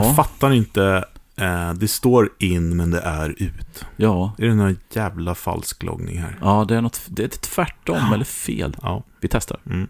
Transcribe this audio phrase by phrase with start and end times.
[0.00, 0.14] Jag Ja.
[0.14, 1.04] fattar inte.
[1.36, 3.84] Eh, det står in men det är ut.
[3.96, 6.38] Ja, Är det någon jävla falsk loggning här?
[6.40, 8.76] ja det är något, det är tvärtom eller fel.
[8.82, 9.02] Ja.
[9.20, 9.60] Vi testar.
[9.66, 9.88] Mm.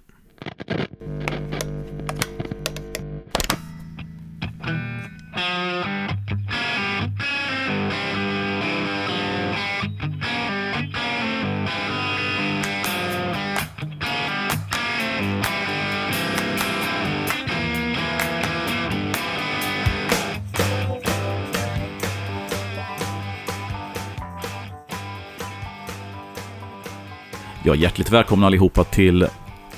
[27.66, 29.27] Ja, hjärtligt välkomna allihopa till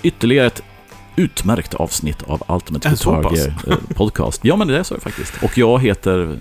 [0.03, 0.63] ytterligare ett
[1.17, 3.37] utmärkt avsnitt av Ultimate Guitar
[3.69, 4.41] eh, Podcast.
[4.45, 5.43] Ja, men det är så faktiskt.
[5.43, 6.39] Och jag heter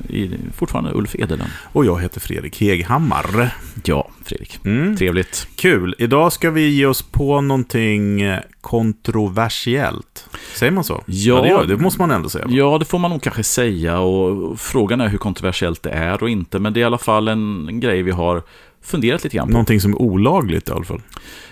[0.56, 1.50] fortfarande Ulf Edelund.
[1.74, 3.56] Och jag heter Fredrik Heghammar.
[3.84, 4.60] Ja, Fredrik.
[4.66, 4.98] Mm.
[4.98, 5.48] Trevligt.
[5.56, 5.96] Kul.
[5.98, 10.30] Idag ska vi ge oss på någonting eh, kontroversiellt.
[10.56, 11.04] Säger man så?
[11.06, 11.42] Ja.
[11.42, 12.46] det, gör, det måste man ändå säga.
[12.50, 16.30] Ja, det får man nog kanske säga och frågan är hur kontroversiellt det är och
[16.30, 18.44] inte, men det är i alla fall en, en grej vi har
[18.88, 19.52] funderat lite grann på.
[19.52, 21.02] Någonting som är olagligt i alla fall.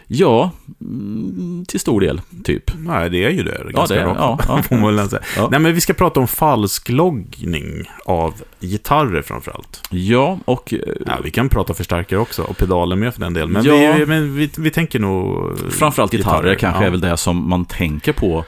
[0.08, 2.72] Ja, mm, till stor del, typ.
[2.78, 3.62] Nej, det är ju det.
[3.66, 4.64] Ja, Ganska det är, ja, ja.
[4.70, 5.22] Får man väl säga.
[5.38, 5.48] Ja.
[5.52, 9.82] Nej, men vi ska prata om falskloggning av gitarrer framförallt.
[9.90, 13.52] Ja, och eh, Ja, vi kan prata förstärkare också och pedaler med för den delen.
[13.52, 13.94] Men, Ja.
[13.98, 15.52] vi, men vi, vi tänker nog...
[15.72, 16.88] Framförallt gitarrer, kanske ja.
[16.88, 18.46] är väl det som man tänker på.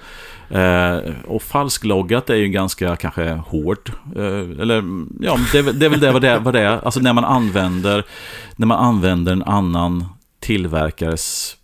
[0.49, 3.91] Eh, och falskloggat är ju ganska kanske hårt.
[4.15, 4.83] Eh, eller
[5.19, 6.39] ja, det det är väl det vad det.
[6.39, 6.85] Vad det är.
[6.85, 8.03] Alltså när man använder,
[8.55, 10.05] när man använder en annan
[10.39, 11.55] tillverkares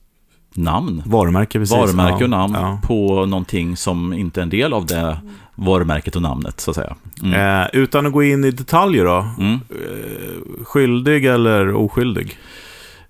[0.53, 1.03] namn.
[1.05, 1.77] Varumärke, precis.
[1.77, 2.79] Varumärke Ja, och namn ja.
[2.83, 5.17] på någonting som inte är en del av det
[5.55, 6.95] varumärket och namnet, så att säga.
[7.23, 7.61] Mm.
[7.61, 9.27] Eh, utan att gå in i detaljer då.
[9.39, 9.53] Mm.
[9.53, 12.37] Eh, skyldig eller oskyldig?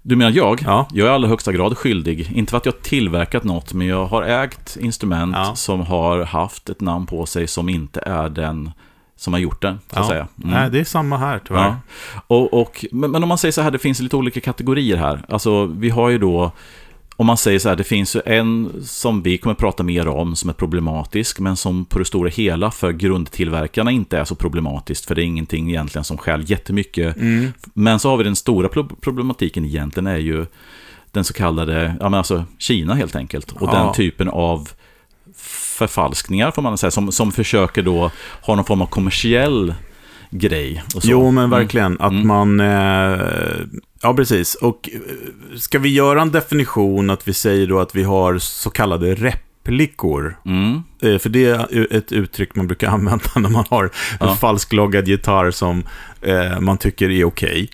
[0.06, 0.62] Du menar jag?
[0.66, 0.88] Ja.
[0.92, 2.32] Jag är i allra högsta grad skyldig.
[2.36, 5.56] Inte för att jag tillverkat något, men jag har ägt instrument Ja.
[5.56, 8.72] som har haft ett namn på sig som inte är den
[9.16, 10.08] som har gjort den, så Ja.
[10.08, 10.28] säga.
[10.44, 10.50] Mm.
[10.56, 11.62] Nej, det är samma här tyvärr.
[11.66, 11.76] Ja.
[12.28, 15.22] Och, och, men, men om man säger så här, det finns lite olika kategorier här.
[15.30, 16.52] Alltså, vi har ju då,
[17.16, 20.36] om man säger så här, det finns ju en som vi kommer prata mer om,
[20.36, 25.06] som är problematisk, men som på det stora hela för grundtillverkarna inte är så problematiskt,
[25.06, 27.16] för det är ingenting egentligen som skäl jättemycket.
[27.18, 27.54] Mm.
[27.74, 30.46] Men så har vi den stora pro- problematiken egentligen är ju
[31.12, 33.52] den så kallade, ja men alltså Kina helt enkelt.
[33.52, 33.84] Och Ja.
[33.84, 34.70] den typen av
[35.78, 39.74] förfalskningar får man säga, som, som försöker då ha någon form av kommersiell
[40.30, 40.84] grej.
[41.04, 41.98] Jo, men verkligen.
[42.02, 42.28] Att Mm.
[42.28, 42.60] man...
[42.60, 43.58] Eh,
[44.04, 44.56] ja, precis.
[44.56, 45.00] Och eh,
[45.58, 50.38] ska vi göra en definition att vi säger då att vi har så kallade replikor?
[50.46, 50.84] Mm.
[51.02, 54.36] Eh, för det är ett uttryck man brukar använda när man har en Ja.
[54.36, 55.84] falskloggad gitarr som
[56.22, 57.70] eh, man tycker är okej.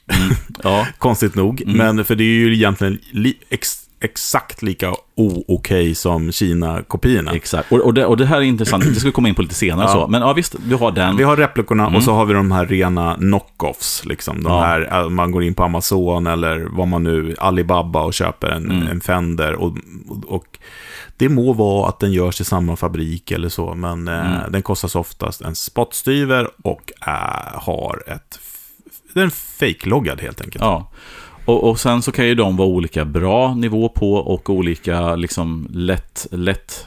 [0.64, 1.62] Ja, Konstigt nog.
[1.62, 1.78] Mm.
[1.78, 7.32] Men för det är ju egentligen li, ex, exakt lika o-okej som Kina-kopiorna.
[7.32, 7.72] exakt.
[7.72, 9.56] Och, och, det, och det här är intressant, det ska vi komma in på lite
[9.56, 9.86] senare.
[9.86, 9.94] Ja.
[9.94, 10.08] Så.
[10.08, 11.18] Men ja, visst, du har den.
[11.18, 11.96] Vi har replikorna Mm.
[11.96, 14.06] och så har vi de här rena knockoffs.
[14.06, 14.44] Liksom.
[14.44, 14.62] De Ja.
[14.62, 18.66] här, eh, man går in på Amazon eller vad man nu, Alibaba och köper en,
[18.72, 18.88] Mm.
[18.88, 19.54] en Fender.
[19.56, 19.78] Och,
[20.28, 20.46] och,
[21.18, 24.52] det må vara att den görs i samma fabrik eller så, men eh, Mm.
[24.52, 28.40] den kostar så oftast en spottstyver och eh, har ett...
[29.14, 30.64] Den är fake-loggad helt enkelt.
[30.64, 30.92] Ja.
[31.50, 35.68] Och, och sen så kan ju de vara olika bra nivå på och olika liksom
[35.74, 36.86] lätt, lätt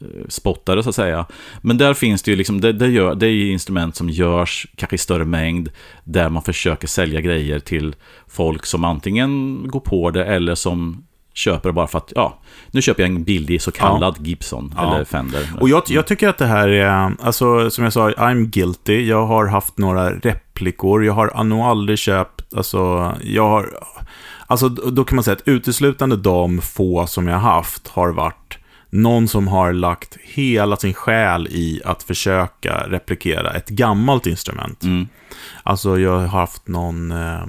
[0.00, 1.26] eh, spottade så att säga.
[1.60, 4.66] Men där finns det ju liksom, det, det, gör, det är ju instrument som görs
[4.76, 5.68] kanske i större mängd
[6.04, 7.94] där man försöker sälja grejer till
[8.28, 12.38] folk som antingen går på det eller som köper bara för att, ja,
[12.70, 14.94] nu köper jag en billig så kallad Gibson Ja.
[14.94, 15.50] eller Fender.
[15.60, 19.06] Och jag, jag tycker att det här är, alltså som jag sa, I'm guilty.
[19.06, 21.04] Jag har haft några replikor.
[21.04, 23.78] Jag har nog aldrig köpt, alltså, jag har,
[24.46, 28.58] alltså då kan man säga att uteslutande de få som jag har haft har varit
[28.90, 34.82] någon som har lagt hela sin själ i att försöka replikera ett gammalt instrument.
[34.82, 35.08] Mm.
[35.62, 37.42] Alltså jag har haft någon, eh,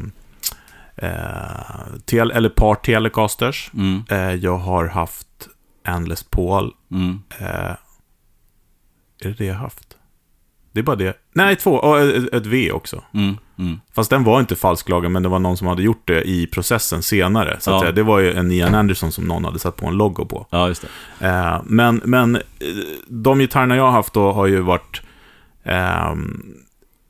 [0.96, 3.72] eh, tel, eller par Telecasters.
[3.74, 4.04] Mm.
[4.10, 5.28] Eh, jag har haft
[5.84, 7.22] en Les Paul Mm.
[7.40, 7.76] Eh,
[9.24, 9.91] är det det jag haft?
[10.74, 11.14] Det är bara det.
[11.34, 11.72] Nej, två.
[11.74, 13.04] Och ett, ett V också.
[13.14, 13.38] Mm.
[13.60, 13.80] Mm.
[13.96, 17.02] Fast den var inte falsklagen, men det var någon som hade gjort det i processen
[17.04, 17.58] senare.
[17.60, 17.92] Så Ja.
[17.92, 20.48] Det var ju en Ian Anderson som någon hade satt på en logo på.
[20.50, 20.86] Ja, just
[21.20, 21.28] det.
[21.28, 22.42] Eh, men, men eh,
[23.08, 25.02] de gitarrerna jag har haft då har ju varit
[25.64, 26.44] ehm,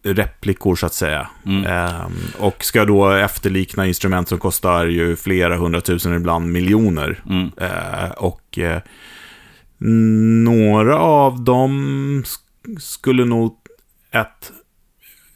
[0.03, 1.27] replikor så att säga.
[1.45, 1.65] Mm.
[1.65, 7.23] Ehm, och ska då efterlikna instrument som kostar ju flera hundratusen, ibland miljoner.
[7.29, 7.51] Mm.
[7.57, 8.81] Eh, och eh,
[10.43, 13.57] några av dem sk- skulle nog
[14.11, 14.51] ett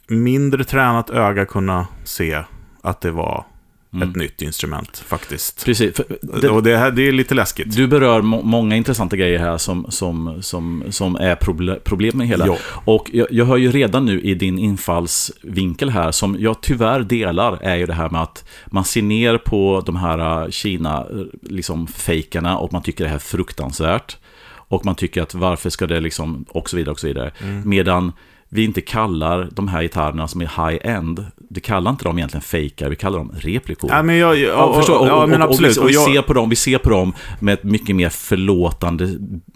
[0.07, 2.43] mindre tränat öga kunna se
[2.81, 3.45] att det var
[4.03, 5.65] ett nytt instrument faktiskt.
[5.65, 6.01] Precis.
[6.21, 7.75] Det, Och det, här, det är lite läskigt.
[7.75, 12.27] du berör må många intressanta grejer här som, som, som, som är proble problem med
[12.27, 12.47] hela.
[12.47, 12.57] Ja.
[12.85, 17.59] Och jag, jag hör ju redan nu i din infallsvinkel här, som jag tyvärr delar,
[17.61, 21.05] är ju det här med att man ser ner på de här äh, Kina, äh,
[21.41, 24.17] liksom fejkarna och man tycker det här är fruktansvärt.
[24.67, 27.31] Och man tycker att varför ska det liksom, och så vidare och så vidare.
[27.41, 27.69] Mm.
[27.69, 28.11] Medan
[28.55, 32.89] vi inte kallar de här gitarrerna som är high-end, vi kallar inte dem egentligen fejkar,
[32.89, 33.89] vi kallar dem replikor.
[33.93, 35.77] Ja, men jag, Ja, och, förstår, och, ja, men absolut.
[35.77, 37.63] Och, Och vi, och vi, jag, ser på dem, vi ser på dem med ett
[37.63, 39.09] mycket mer förlåtande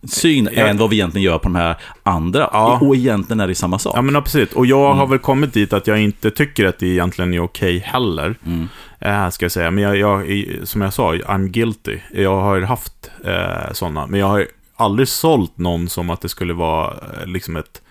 [0.07, 0.68] syn Ja.
[0.68, 2.50] än vad vi egentligen gör på de här andra.
[2.54, 2.80] Ja.
[2.81, 3.94] Och egentligen är det samma sak.
[3.98, 4.54] Ja, men absolut.
[4.54, 4.98] Och jag Mm.
[4.98, 8.36] har väl kommit dit att jag inte tycker att det egentligen är okej heller.
[8.45, 8.68] Mm.
[9.00, 9.72] Eh, ska jag säga.
[9.72, 11.98] Men jag, jag, som jag sa, I'm guilty.
[12.13, 14.07] Jag har haft eh, sådana.
[14.07, 17.81] Men jag har aldrig sålt någon som att det skulle vara eh, liksom ett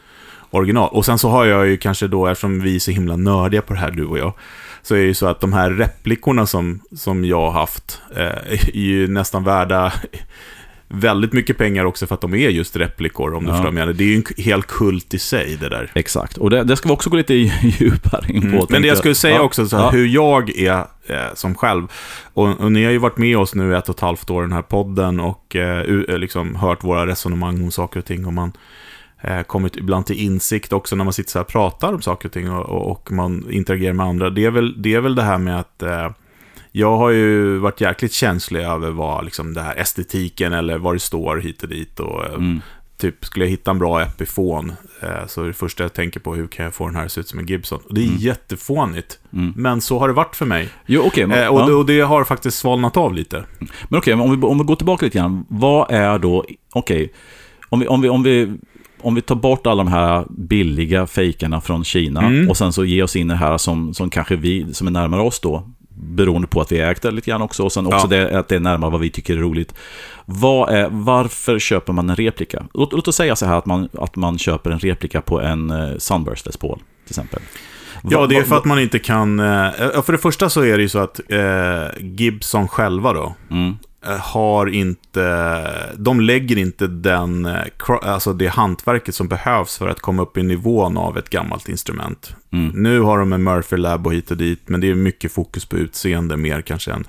[0.50, 0.88] original.
[0.92, 3.72] Och sen så har jag ju kanske då, eftersom vi är så himla nördiga på
[3.74, 4.32] det här, du och jag,
[4.82, 8.22] så är det ju så att de här replikorna som, som jag har haft eh,
[8.74, 9.92] är ju nästan värda
[10.90, 13.56] väldigt mycket pengar också för att de är just replikor, om du Ja.
[13.56, 13.92] förstår menar.
[13.92, 15.90] Det är ju en hel kult i sig, det där.
[15.94, 18.46] Exakt, och det, det ska vi också gå lite djupare in på.
[18.48, 18.66] Mm.
[18.70, 19.40] Men det jag skulle säga Ja.
[19.42, 19.90] också, så här, Ja.
[19.90, 21.86] hur jag är eh, som själv.
[22.34, 24.46] Och, och ni har ju varit med oss nu ett och ett halvt år i
[24.46, 28.26] den här podden och eh, liksom hört våra resonemang om saker och ting.
[28.26, 28.52] Och man
[29.46, 32.32] kommit ibland till insikt också när man sitter så här och pratar om saker och
[32.32, 34.30] ting och, och, man interagerar med andra.
[34.30, 36.10] Det är väl det, är väl det här med att eh,
[36.72, 40.98] jag har ju varit jäkligt känslig över vad liksom det här estetiken eller vad det
[41.00, 42.00] står hit och dit.
[42.00, 42.60] Och, eh, Mm.
[43.00, 44.72] Typ, skulle jag hitta en bra Epiphone
[45.02, 47.12] eh, så är det första jag tänker på hur kan jag få den här att
[47.12, 47.80] se ut som en Gibson.
[47.88, 48.16] Och det är Mm.
[48.18, 49.18] jättefånigt.
[49.32, 49.52] Mm.
[49.56, 50.68] Men så har det varit för mig.
[50.86, 51.26] Jo, okej.
[51.26, 51.74] men- Eh, och, ja.
[51.74, 53.44] och det har faktiskt svalnat av lite.
[53.88, 55.44] Men okej, men om vi, om vi går tillbaka lite grann.
[55.48, 57.12] Vad är då, okej,
[57.68, 58.52] om, vi, om, vi, om, vi,
[59.00, 62.48] om vi tar bort alla de här billiga fejkarna från Kina Mm.
[62.50, 65.20] och sen så ger oss in det här som, som kanske vi, som är närmare
[65.20, 68.06] oss då, beroende på att vi ägt det lite grann också, och sen också Ja.
[68.06, 69.74] det, att det är närmare vad vi tycker är roligt.
[70.68, 72.64] Är, varför köper man en replika?
[72.74, 75.70] Låt, låt oss säga så här att man, att man köper en replika på en
[75.70, 77.40] eh, Sunburst Les Paul, till exempel.
[78.10, 79.40] Ja, det är för att man inte kan...
[79.40, 83.76] Eh, för det första så är det ju så att eh, Gibson själva då, Mm,
[84.06, 85.94] Eh, har inte...
[85.96, 87.64] De lägger inte den, eh,
[88.02, 92.36] alltså det hantverket som behövs för att komma upp i nivån av ett gammalt instrument
[92.52, 95.32] mm, Nu har de en Murphy Lab och hit och dit, men det är mycket
[95.32, 97.04] fokus på utseende mer kanske än...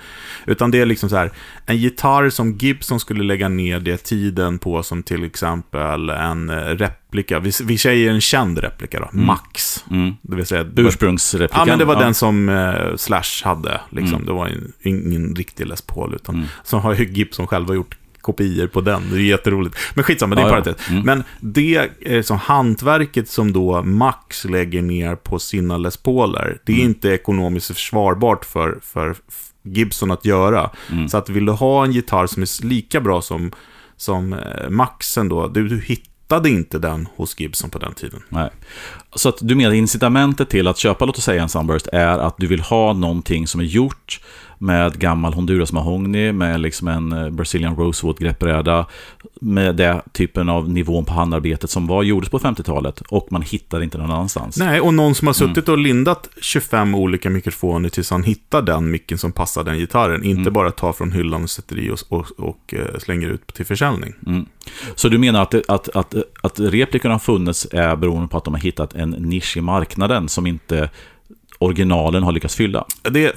[0.46, 1.32] Utan det är liksom så här,
[1.66, 6.56] en gitarr som Gibson skulle lägga ner det tiden på som till exempel en eh,
[6.56, 9.26] replika, vi, vi säger en känd replika då, Mm.
[9.26, 9.86] Max.
[9.92, 10.14] mm.
[10.22, 10.66] Det vill säga...
[10.76, 11.60] Ursprungsreplikan.
[11.68, 12.00] Ja, men det var ja.
[12.00, 13.82] den som eh, Slash hade.
[13.90, 14.16] Liksom.
[14.16, 14.26] Mm.
[14.26, 16.16] Det var en, ingen riktig Les Paul.
[16.16, 16.48] Utan, Mm.
[16.64, 19.02] Så har ju Gibson själva gjort kopior på den.
[19.12, 19.76] Det är jätteroligt.
[19.94, 20.62] Men skitsamma, det är Ja, ja.
[20.62, 20.90] parentes.
[20.90, 21.02] Mm.
[21.06, 26.72] Men det är som hantverket som då Max lägger ner på sina Les Pauler, det
[26.72, 26.88] är Mm.
[26.90, 29.16] inte ekonomiskt försvarbart för, för
[29.64, 30.70] Gibson att göra.
[30.92, 31.10] Mm.
[31.10, 33.52] Så att vill du ha en gitarr som är lika bra som,
[33.98, 38.24] som eh, Maxen då, du, du hittade inte den hos Gibson på den tiden.
[38.30, 38.50] Nej.
[39.16, 42.36] Så att du menar incitamentet till att köpa, låt oss säga en Sunburst, är att
[42.38, 44.20] du vill ha någonting som är gjort
[44.62, 48.86] med gammal Honduras mahogny, med liksom en eh, Brazilian Rosewood greppbräda,
[49.42, 53.84] med den typen av nivån på handarbetet som var gjordes på 50-talet och man hittar
[53.84, 54.58] inte någon annanstans.
[54.58, 55.56] Nej, och någon som har Mm.
[55.56, 60.24] suttit och lindat 25 olika mikrofoner tills han hittar den micken som passar den gitarren.
[60.24, 60.54] Inte Mm.
[60.54, 64.14] bara tar från hyllan och sätter i och, och, och eh, slänger ut till försäljning.
[64.28, 64.46] Mm.
[64.96, 68.54] Så du menar att, att, att, att replikerna har funnits är beroende på att de
[68.54, 70.90] har hittat en nisch i marknaden som inte
[71.60, 72.86] originalen har lyckats fylla?
[73.04, 73.34] Det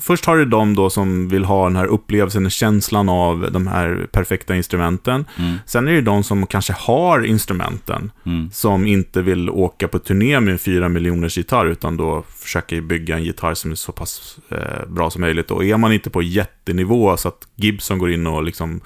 [0.00, 4.06] först har du de då som vill ha den här upplevelsen, känslan av de här
[4.12, 5.24] perfekta instrumenten.
[5.38, 5.56] Mm.
[5.66, 8.50] Sen är det de som kanske har instrumenten, Mm.
[8.52, 13.16] som inte vill åka på turné med en 4 miljoners gitarr, utan då försöker bygga
[13.16, 15.50] en gitarr som är så pass eh, bra som möjligt.
[15.50, 18.80] Och är man inte på jättenivå, så att Gibson går in och liksom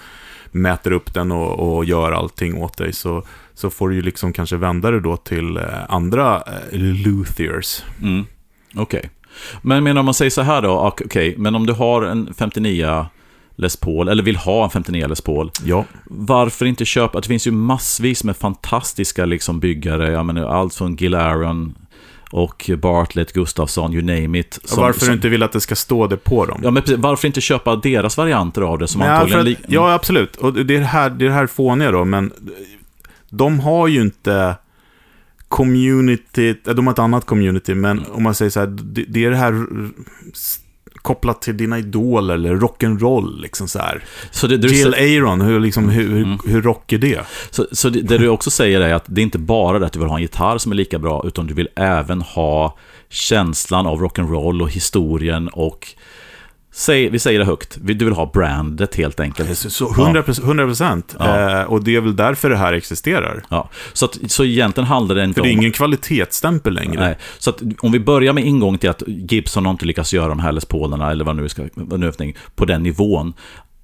[0.50, 3.22] mäter upp den och, och gör allting åt dig, så,
[3.54, 7.82] så får du ju liksom kanske vända dig då till eh, andra eh, luthiers.
[8.02, 8.24] Mm.
[8.76, 9.10] Okej.
[9.62, 12.34] Men, men om man säger så här då, ok- okej, men om du har en
[12.36, 13.06] 59
[13.56, 15.84] Les Paul, eller vill ha en 59 Les Paul, Ja.
[16.04, 17.20] varför inte köpa?
[17.20, 21.74] Det finns ju massvis med fantastiska liksom byggare, jag menar allt från Gil Aaron
[22.30, 24.56] och Bartlett, Gustafsson, you name it.
[24.72, 26.60] Och varför du inte vill att det ska stå det på dem.
[26.64, 29.56] Ja, men precis, varför inte köpa deras varianter av det som för antagligen...
[29.64, 30.36] att, ja, absolut.
[30.36, 32.32] Och det är det här, det är det här fåniga då, men
[33.30, 34.56] de har ju inte
[35.54, 39.30] community, de har ett annat community, men om man säger så här, det, det är
[39.30, 39.66] det här
[41.02, 44.04] kopplat till dina idoler eller rock'n'roll, liksom så här.
[44.30, 46.38] Så det, Jill sä- Aaron, hur, liksom, hur, hur, Mm.
[46.46, 47.20] hur rock är det?
[47.50, 49.92] Så, så det, det du också säger är att det är inte bara det att
[49.92, 52.76] du vill ha en gitarr som är lika bra, utan du vill även ha
[53.08, 55.88] känslan av rock'n'roll och historien och
[56.76, 57.78] Säg, vi säger det högt.
[57.80, 59.58] Du vill ha brandet helt enkelt.
[59.58, 60.22] Så, så 100
[60.66, 61.16] procent.
[61.18, 61.60] Ja.
[61.60, 63.42] Eh, och det är väl därför det här existerar.
[63.48, 63.70] Ja.
[63.92, 65.60] Så, att, så egentligen handlar det inte För det är om...
[65.60, 67.00] ingen kvalitetsstämpel längre.
[67.00, 70.28] Nej, så att om vi börjar med ingång till att Gibson har inte lyckats göra
[70.28, 73.32] de här Les Paulerna eller vad nu ska, vad nu är på den nivån.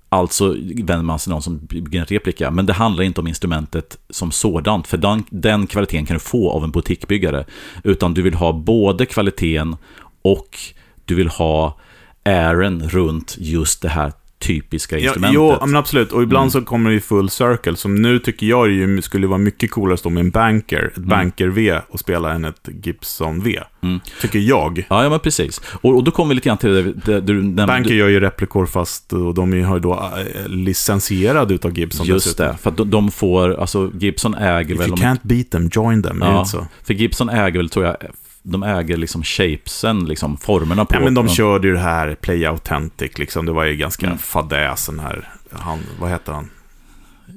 [0.08, 2.50] Alltså vänder man sig till någon som bygger en replika.
[2.50, 4.86] Men det handlar inte om instrumentet som sådant.
[4.86, 7.44] För den, den kvaliteten kan du få av en butikbyggare.
[7.84, 9.76] Utan du vill ha både kvaliteten
[10.22, 10.58] och
[11.04, 11.78] du vill ha
[12.24, 15.34] ären runt just det här typiska Ja, instrumentet.
[15.34, 16.12] jo, men absolut.
[16.12, 16.50] Och ibland Mm.
[16.50, 17.76] så kommer det i full circle.
[17.76, 20.96] Som nu tycker jag ju skulle vara mycket coolare att stå med en banker, ett
[21.02, 23.60] banker-V och spela än ett Gibson-V.
[23.82, 24.00] Mm.
[24.20, 24.86] Tycker jag.
[24.90, 25.60] Ja, ja, men precis.
[25.72, 27.66] Och, och då kommer vi lite grann till det, det du nämnde.
[27.66, 32.06] Banker gör ju replikor fast och de är- har ju då äh, licensierade utav Gibson
[32.06, 32.46] Just dessutom.
[32.46, 34.88] det, för att de, får, alltså Gibson äger If väl...
[34.88, 36.22] you om- can't beat them, join them.
[36.22, 36.66] Är det Ja, så?
[36.82, 37.96] för Gibson äger väl, tror jag,
[38.42, 40.94] de äger liksom shapesen, liksom formerna på...
[40.94, 43.46] Ja, men de körde ju det här Play Authentic, liksom.
[43.46, 44.18] Det var ju ganska Mm.
[44.18, 46.50] fadäs, den här, han, vad heter han?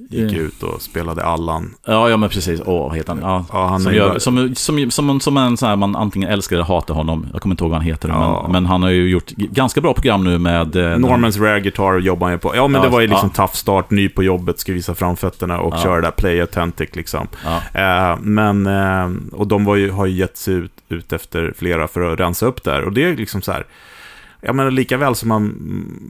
[0.10, 1.74] Gick Eh, ut och spelade Allan.
[1.88, 2.62] Ja, ja men precis.
[2.65, 3.22] Åh, vad heter han?
[3.22, 6.29] Ja, Ja, han som, gör, bara- som, som, som, som en sån här, man antingen
[6.29, 7.27] älskar eller hatar honom.
[7.33, 8.41] Jag kommer inte ihåg vad han heter, Ja.
[8.43, 10.75] men, men han har ju gjort ganska bra program nu med...
[10.75, 12.55] eh, Normans Rare Guitar jobbar han ju på.
[12.55, 13.43] Ja, men Ja, det var ju liksom ja.
[13.43, 15.83] tough start, ny på jobbet, ska visa framfötterna och Ja.
[15.83, 17.27] köra där Play Authentic liksom.
[17.45, 17.62] Ja,
[18.12, 21.88] Eh, men, eh, och de var ju, har ju gett sig ut, ut efter flera
[21.88, 22.82] för att rensa upp där.
[22.82, 23.66] Och det är liksom så här,
[24.42, 25.44] jag menar lika väl som man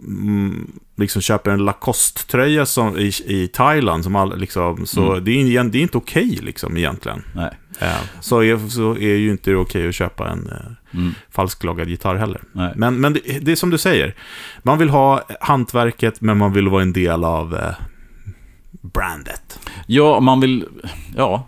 [0.08, 5.24] mm, liksom köper en Lacoste-tröja som, i, i Thailand, som all, liksom, så Mm.
[5.24, 7.24] det, är, det är inte okej liksom egentligen.
[7.36, 7.52] nej.
[7.80, 11.88] Eh, så, är, så är ju inte det okej att köpa en eh, Mm, falsklagad
[11.90, 12.42] gitarr heller.
[12.52, 12.74] nej.
[12.76, 14.16] Men, men det, det är som du säger,
[14.64, 17.76] man vill ha hantverket men man vill vara en del av eh,
[18.82, 19.60] brandet.
[19.88, 20.66] Ja, man vill...
[21.18, 21.48] Ja,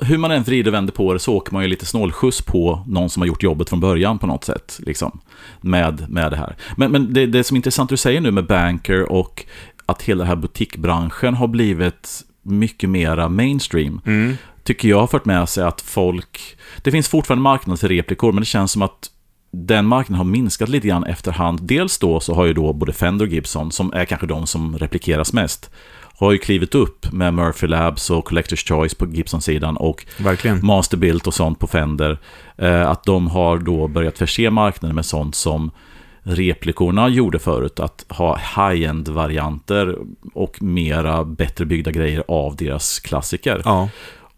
[0.00, 2.84] hur man än vrider och vänder på det så åker man ju lite snålskjuts på
[2.86, 4.80] någon som har gjort jobbet från början på något sätt.
[4.86, 5.20] Liksom,
[5.60, 6.56] med, med det här.
[6.76, 9.46] Men, men det, det som är intressant du säger nu med Banker och
[9.86, 14.00] att hela den här butikbranschen har blivit mycket mera mainstream.
[14.62, 16.56] Tycker jag har fört med sig att folk...
[16.82, 19.10] Det finns fortfarande marknad för replikor, men det känns som att
[19.52, 21.62] den marknaden har minskat lite grann efterhand.
[21.62, 24.78] Dels då så har ju då både Fender och Gibson, som är kanske de som
[24.78, 25.70] replikeras mest,
[26.20, 30.66] har ju klivit upp med Murphy Labs och Collector's Choice på Gibson-sidan och Verkligen.
[30.66, 32.18] Masterbuilt och sånt på Fender.
[32.56, 35.70] Eh, att de har då börjat förse marknaden med sånt som
[36.22, 37.80] replikorna gjorde förut.
[37.80, 39.96] Att ha high-end-varianter
[40.34, 43.62] och mera bättre byggda grejer av deras klassiker.
[43.64, 43.88] Ja.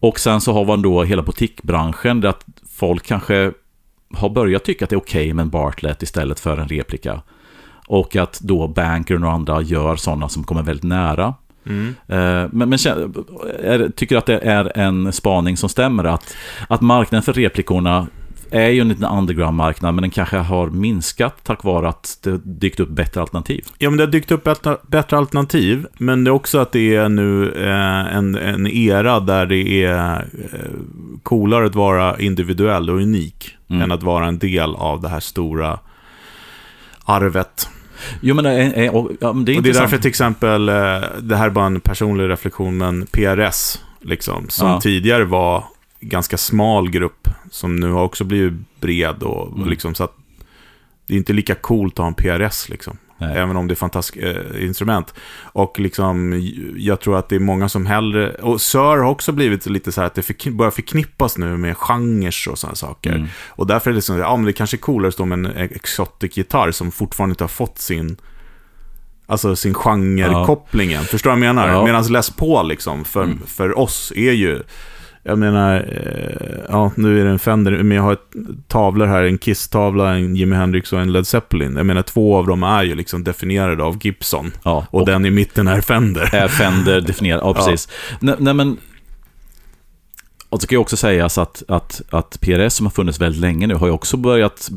[0.01, 3.53] Och sen så har man då hela butikbranschen där att folk kanske
[4.15, 7.23] har börjat tycka att det är okej med en Bartlett istället för en replika.
[7.87, 11.35] Och att då Banker och andra gör sådana som kommer väldigt nära.
[11.67, 11.95] Mm.
[12.09, 16.35] Eh, Men, men är, tycker att det är en spaning som stämmer att,
[16.69, 18.07] att marknaden för replikorna
[18.51, 22.81] är ju en liten underground-marknad, men den kanske har minskat tack vare att det dykt
[22.81, 23.65] upp bättre alternativ.
[23.79, 26.95] Ja, men det har dykt upp bättre, bättre alternativ, men det är också att det
[26.97, 30.59] är nu eh, en, en era där det är eh,
[31.23, 33.83] coolare att vara individuell och unik Mm.
[33.83, 35.79] än att vara en del av det här stora
[37.05, 37.69] arvet.
[38.21, 40.09] Jo, men det är, är, och, ja, men det är och det är därför till
[40.09, 40.75] exempel, eh,
[41.23, 44.81] det här är bara en personlig reflektion, men PRS, liksom, som Ja.
[44.81, 45.65] tidigare var
[46.01, 49.63] ganska smal grupp, som nu har också blivit bred och, Mm.
[49.63, 50.17] och liksom så att
[51.07, 52.97] det är inte lika coolt att ha en PRS liksom.
[53.19, 53.37] Nej.
[53.39, 55.15] Även om det är fantastiska eh, instrument.
[55.43, 56.41] Och liksom,
[56.77, 58.35] jag tror att det är många som hellre...
[58.35, 61.77] Och Sir har också blivit lite så här att det förkni- börjar förknippas nu med
[61.77, 63.13] genrer och sådana saker.
[63.13, 63.29] Mm.
[63.49, 65.47] Och därför är det så, ja men det kanske är coolare att stå med en
[65.71, 68.17] exotic-gitarr som fortfarande inte har fått sin...
[69.27, 71.03] Alltså sin genre-kopplingen.
[71.05, 71.69] Förstår du vad jag menar?
[71.69, 71.85] Ja.
[71.85, 73.39] Medan Les Paul liksom, för, Mm.
[73.47, 74.63] för oss är ju...
[75.25, 78.33] Jag menar, eh, ja nu är det en Fender, men jag har ett,
[78.69, 81.77] tavlor här, en Kiss-tavla, en Jimi Hendrix och en Led Zeppelin.
[81.77, 84.53] Jag menar, två av dem är ju liksom definierade av Gibson.
[84.63, 86.35] Ja, Och, den i mitten är Fender.
[86.35, 87.41] är Fender definierad.
[87.45, 87.89] Ja, precis.
[88.21, 88.77] Nej, nej, men...
[90.49, 93.67] Och det ska ju också sägas att, att, att PRS som har funnits väldigt länge
[93.67, 94.71] nu har ju också börjat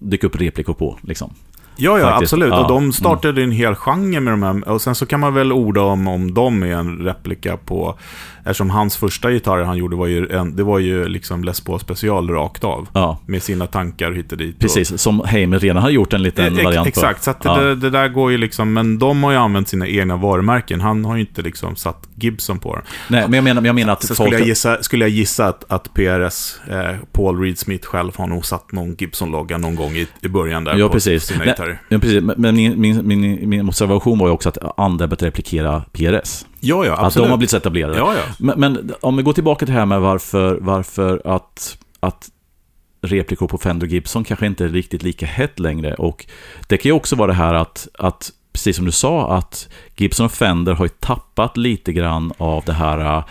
[0.00, 0.98] dyka upp replikor på.
[1.02, 1.34] Liksom.
[1.76, 2.32] Ja, ja, Faktiskt.
[2.32, 2.48] absolut.
[2.48, 2.54] Ja.
[2.54, 2.64] Mm.
[2.64, 4.68] Och de startade en hel genre med de här.
[4.68, 7.98] Och sen så kan man väl orda om om de är en replika på...
[8.44, 11.80] Eftersom hans första gitarrer han gjorde var ju, en, det var ju liksom Les Paul
[11.80, 12.88] special rakt av.
[12.92, 14.54] Ja, Med sina tankar hit och dit.
[14.54, 15.00] Och, precis.
[15.00, 16.88] Som Heimer redan har gjort en liten Ex- variant.
[16.88, 17.56] Exakt, så Ja.
[17.60, 20.80] det, det där går ju liksom, men de har ju använt sina egna varumärken.
[20.80, 22.82] Han har ju inte liksom satt Gibson på dem.
[23.08, 24.28] Nej, men jag menar, jag menar att Sen folk...
[24.28, 28.26] skulle jag gissa, skulle jag gissa att, att PRS, eh, Paul Reed Smith själv, har
[28.26, 31.24] nog satt någon Gibson-logga någon gång i, i början där Ja, på precis.
[31.24, 31.82] sina gitarrer.
[31.88, 32.22] Ja, precis.
[32.22, 36.44] Men- Men min, min, min, min observation var ju också att andra börjat replikera PRS.
[36.60, 37.26] Ja, ja, Att absolut.
[37.26, 37.98] de har blivit så etablerade.
[37.98, 38.22] Ja, ja.
[38.38, 42.28] Men, men om vi går tillbaka till det här med varför, varför att, att
[43.02, 45.94] replikor på Fender Gibson kanske inte är riktigt lika hett längre.
[45.94, 46.26] Och
[46.68, 50.26] det kan ju också vara det här att, att precis som du sa, att Gibson
[50.26, 53.22] och Fender har ju tappat lite grann av det här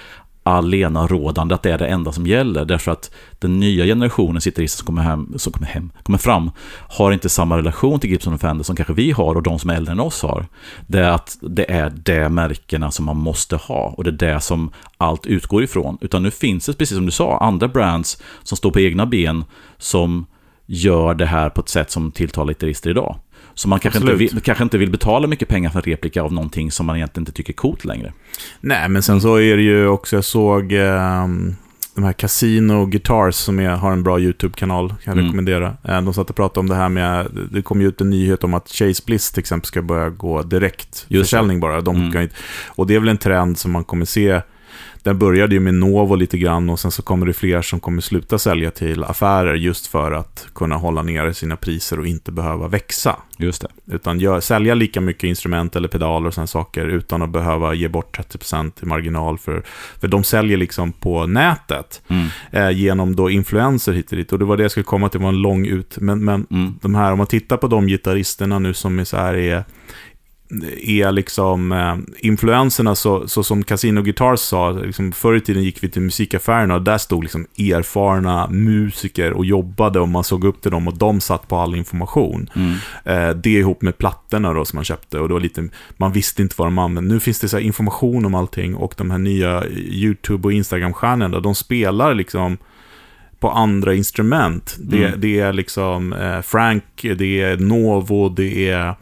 [0.49, 2.65] allena rådande, att det är det enda som gäller.
[2.65, 6.51] Därför att den nya generationen gitarrister som kommer, hem, som kommer, hem, kommer fram
[6.89, 9.69] har inte samma relation till Gibson och Fender som kanske vi har och de som
[9.69, 10.45] är äldre än oss har.
[10.87, 14.41] Det är att det är de märkena som man måste ha och det är det
[14.41, 15.97] som allt utgår ifrån.
[16.01, 19.43] Utan nu finns det, precis som du sa, andra brands som står på egna ben
[19.77, 20.25] som
[20.65, 23.15] gör det här på ett sätt som tilltalar gitarrister idag.
[23.59, 26.33] Så man kanske inte, vill, kanske inte vill betala mycket pengar för en replika av
[26.33, 28.13] någonting som man egentligen inte tycker är coolt längre.
[28.61, 31.27] Nej, men sen så är det ju också, jag såg eh,
[31.95, 35.25] de här Casino Guitars som är, har en bra YouTube-kanal, kan jag mm.
[35.25, 35.77] rekommendera.
[35.83, 38.43] Eh, de satt och pratade om det här med, det kom ju ut en nyhet
[38.43, 41.81] om att Chase Bliss till exempel ska börja gå direkt försäljning bara.
[41.81, 42.21] De mm.
[42.21, 42.35] inte,
[42.67, 44.41] och det är väl en trend som man kommer se
[45.03, 48.01] den började ju med Novo lite grann och sen så kommer det fler som kommer
[48.01, 52.67] sluta sälja till affärer just för att kunna hålla nere sina priser och inte behöva
[52.67, 53.15] växa.
[53.37, 53.95] Just det.
[53.95, 57.87] Utan gör, sälja lika mycket instrument eller pedaler och sådana saker utan att behöva ge
[57.87, 59.37] bort 30% i marginal.
[59.37, 59.63] För,
[59.99, 62.27] för de säljer liksom på nätet mm.
[62.51, 64.33] eh, genom då influenser hit och dit.
[64.33, 65.97] Och det var det jag skulle komma till, var en lång ut.
[66.01, 66.75] Men, men mm.
[66.81, 69.63] de här, om man tittar på de gitarristerna nu som är så här är
[70.81, 75.83] är liksom eh, influenserna, så, så som Casino Guitars sa, liksom, förr i tiden gick
[75.83, 80.61] vi till musikaffärerna och där stod liksom erfarna musiker och jobbade och man såg upp
[80.61, 82.49] till dem och de satt på all information.
[82.55, 82.75] Mm.
[83.05, 86.41] Eh, det ihop med plattorna då som man köpte och det var lite, man visste
[86.41, 87.13] inte vad de använde.
[87.13, 91.55] Nu finns det så information om allting och de här nya YouTube och Instagram-stjärnorna, de
[91.55, 92.57] spelar liksom
[93.39, 94.77] på andra instrument.
[94.79, 95.21] Det, mm.
[95.21, 98.95] det är liksom eh, Frank, det är Novo, det är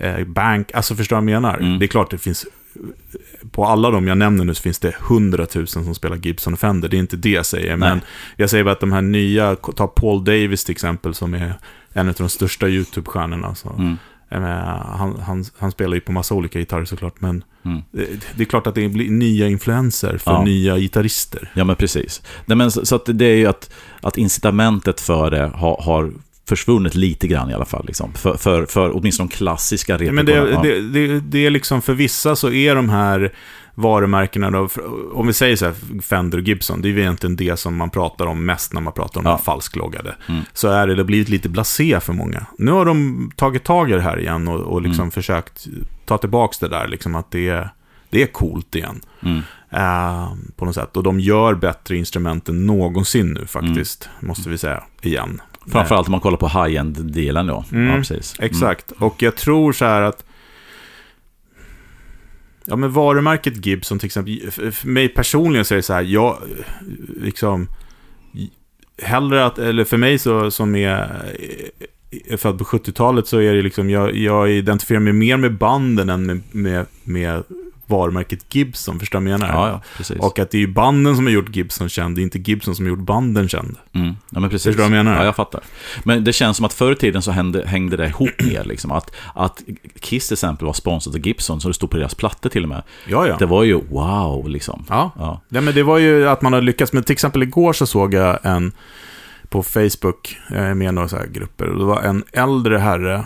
[0.00, 1.58] eh, bank, alltså förstår du vad jag menar?
[1.58, 1.78] Mm.
[1.78, 2.46] Det är klart det finns,
[3.50, 6.88] på alla de jag nämner nu så finns det hundratusen som spelar Gibson och Fender,
[6.88, 7.76] det är inte det jag säger.
[7.76, 7.88] Nej.
[7.88, 8.00] Men
[8.36, 11.54] jag säger bara att de här nya, ta Paul Davis till exempel som är
[11.92, 13.54] en av de största YouTube-stjärnorna.
[13.54, 13.68] Så.
[13.78, 13.96] Mm.
[14.30, 17.82] Han, han, han, spelar ju på massa olika gitarrer såklart, men mm.
[17.90, 20.44] det, det, är klart att det blir nya influenser för ja.
[20.44, 21.50] nya gitarrister.
[21.54, 22.22] Ja, men precis.
[22.46, 26.12] Nej, men så, så att det är ju att, att incitamentet för det har, har
[26.50, 27.84] försvunnit lite grann i alla fall.
[27.86, 28.12] Liksom.
[28.12, 30.32] För, för, för åtminstone de klassiska replikorna.
[30.32, 33.32] Ja, men det, det, det, det, är liksom, för vissa så är de här
[33.74, 34.68] varumärkena då,
[35.12, 37.90] om vi säger så här, Fender och Gibson, det är ju egentligen det som man
[37.90, 39.32] pratar om mest när man pratar om ja.
[39.32, 40.14] de falskloggade.
[40.28, 40.42] Mm.
[40.52, 42.46] Så är det, det har blivit lite blasé för många.
[42.58, 45.10] Nu har de tagit tag i det här igen och, och liksom mm.
[45.10, 45.66] försökt
[46.06, 47.70] ta tillbaka det där, liksom att det är,
[48.10, 49.00] det är coolt igen.
[49.22, 49.42] Mm.
[49.74, 50.96] Uh, på något sätt.
[50.96, 54.28] Och de gör bättre instrument än någonsin nu faktiskt, mm.
[54.28, 55.40] måste vi säga, igen.
[55.66, 57.64] Framförallt om man kollar på high-end-delen då.
[57.72, 58.36] Mm, ja, precis.
[58.38, 58.92] Exakt.
[58.92, 59.08] Mm.
[59.08, 60.24] Och jag tror så här att
[62.64, 66.38] Ja, men varumärket Gibson till exempel, för mig personligen så är det så här, jag,
[67.16, 67.68] liksom,
[69.02, 71.22] hellre att, eller för mig så, som är,
[72.10, 76.08] är född på 70-talet så är det liksom, jag, jag identifierar mig mer med banden
[76.08, 77.42] än med, med, med
[77.90, 79.54] varumärket Gibson, förstår du vad jag menar?
[79.54, 80.14] Ja, ja.
[80.18, 82.76] Och att det är ju banden som har gjort Gibson känd, det är inte Gibson
[82.76, 83.76] som har gjort banden känd.
[83.92, 84.16] Mm.
[84.30, 84.64] Ja, men precis.
[84.64, 85.18] Förstår du vad jag menar?
[85.18, 85.60] Ja, jag fattar.
[86.04, 88.92] Men det känns som att förr i tiden så hängde, hängde det ihop mer, liksom.
[88.92, 89.62] Att, att
[90.00, 92.68] Kiss till exempel var sponsrad av Gibson, så det stod på deras plattor till och
[92.68, 92.82] med.
[93.08, 93.36] Ja, ja.
[93.36, 94.84] Det var ju wow, liksom.
[94.88, 95.10] Ja.
[95.18, 95.40] ja.
[95.48, 98.14] ja, men det var ju att man har lyckats, men till exempel igår så såg
[98.14, 98.72] jag en
[99.48, 102.78] på Facebook, jag är med i några så här grupper, och det var en äldre
[102.78, 103.24] herre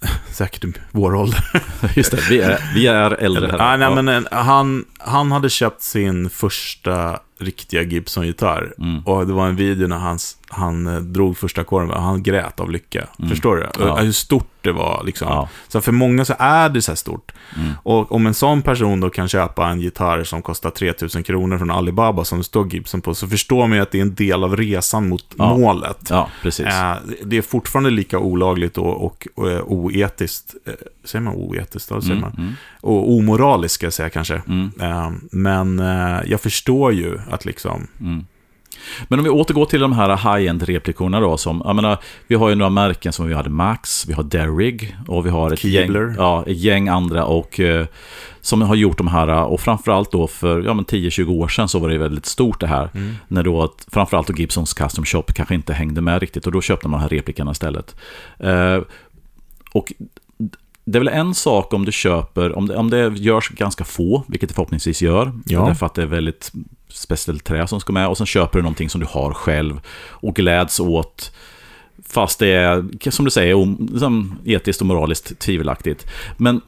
[0.32, 1.44] säkert vår ålder.
[1.96, 3.58] Just det, vi är, vi är äldre här.
[3.60, 8.74] Ah, nej, men han, han hade köpt sin första riktiga Gibson-gitarr.
[8.78, 9.02] Mm.
[9.06, 12.60] Och det var en video när hans, han eh, drog första ackorden och han grät
[12.60, 13.08] av lycka.
[13.18, 13.30] Mm.
[13.30, 13.68] Förstår du?
[13.78, 13.96] Ja.
[13.96, 15.02] Hur stort det var.
[15.04, 15.28] Liksom.
[15.28, 15.48] Ja.
[15.68, 17.32] Så för många så är det så här stort.
[17.56, 17.72] Mm.
[17.82, 21.70] Och om en sån person då kan köpa en gitarr som kostar 3000 kronor från
[21.70, 24.44] Alibaba som det står Gibson på, så förstår man ju att det är en del
[24.44, 25.58] av resan mot ja.
[25.58, 26.10] målet.
[26.68, 30.54] Eh, det är fortfarande lika olagligt och, och, och eh, oetiskt.
[31.04, 31.88] Säger man oetiskt?
[31.88, 32.34] Då, säger mm, man.
[32.38, 32.54] Mm.
[32.80, 34.42] Och omoraliskt ska jag säga kanske.
[34.48, 34.70] Mm.
[35.30, 35.78] Men
[36.26, 37.86] jag förstår ju att liksom...
[39.08, 41.36] Men om vi återgår till de här high-end replikorna då.
[41.36, 44.96] Som, jag menar, vi har ju några märken som vi hade Max, vi har Derrig
[45.08, 47.86] och vi har ett, gäng, ja, ett gäng andra och eh,
[48.40, 51.88] som har gjort de här och framförallt då för ja, 10-20 år sedan så var
[51.88, 52.90] det väldigt stort det här.
[52.94, 53.14] Mm.
[53.28, 56.88] När då framförallt då Gibsons Custom Shop kanske inte hängde med riktigt och då köpte
[56.88, 57.96] man de här replikerna istället.
[58.38, 58.78] Eh,
[59.72, 59.92] och
[60.84, 64.24] det är väl en sak om du köper, om det, om det görs ganska få,
[64.28, 65.66] vilket det förhoppningsvis gör, ja.
[65.66, 66.52] därför att det är väldigt
[66.88, 70.34] speciellt trä som ska med, och sen köper du någonting som du har själv och
[70.34, 71.32] gläds åt,
[72.08, 76.06] fast det är, som du säger, liksom etiskt och moraliskt tvivelaktigt.
[76.36, 76.60] Men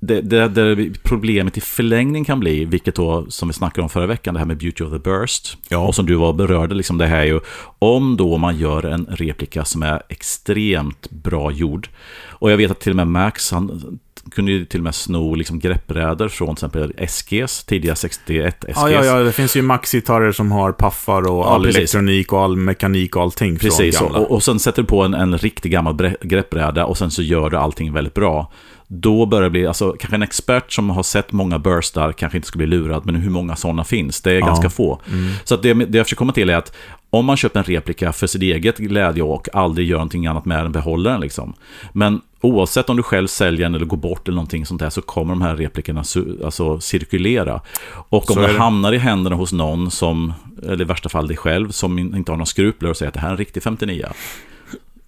[0.00, 4.06] det, det, det problemet i förlängning kan bli, vilket då, som vi snackade om förra
[4.06, 5.58] veckan, det här med Beauty of the Burst.
[5.68, 5.78] Ja.
[5.78, 7.40] Och som du var berörde, liksom det här är ju,
[7.78, 11.88] om då man gör en replika som är extremt bra gjord.
[12.28, 13.98] Och jag vet att till och med Max, han
[14.30, 18.76] kunde ju till och med sno liksom greppräder från till exempel SGs, tidiga 61 SGs.
[18.76, 21.76] Ja, ja, ja, det finns ju maxgitarrer som har paffar och Ja, all precis.
[21.76, 24.18] elektronik och all mekanik och allting från Precis, gamla.
[24.18, 27.50] och, och sen sätter du på en, en riktig gammal greppbräda och sen så gör
[27.50, 28.52] du allting väldigt bra.
[28.88, 32.48] Då börjar det bli, alltså kanske en expert som har sett många burstar kanske inte
[32.48, 34.20] ska bli lurad, men hur många sådana finns?
[34.20, 34.46] Det är Ja.
[34.46, 35.00] ganska få.
[35.12, 35.32] Mm.
[35.44, 36.76] Så det, det jag försöker komma till är att
[37.10, 40.64] om man köper en replika för sitt eget glädje och aldrig gör någonting annat med
[40.64, 41.54] den, behåller den liksom.
[41.92, 45.02] Men oavsett om du själv säljer den eller går bort eller någonting sånt där så
[45.02, 46.04] kommer de här replikerna
[46.44, 47.60] alltså, cirkulera.
[48.08, 48.58] Och om det det.
[48.58, 52.32] hamnar i händerna hos någon som, eller i värsta fall dig själv, som in- inte
[52.32, 54.06] har några skrupler och säger att det här är en riktig 59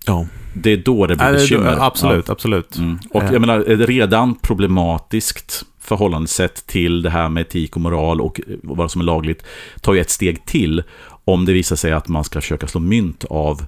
[0.07, 1.77] Ja, det är då det blir bekymmer.
[1.81, 2.69] absolut, absolut.
[2.77, 2.83] Ja.
[2.83, 2.99] Mm.
[3.11, 3.33] Och Eh.
[3.33, 9.01] jag menar, redan problematiskt förhållandesätt till det här med etik och moral och vad som
[9.01, 9.43] är lagligt,
[9.81, 10.83] tar ju ett steg till
[11.25, 13.65] om det visar sig att man ska försöka slå mynt av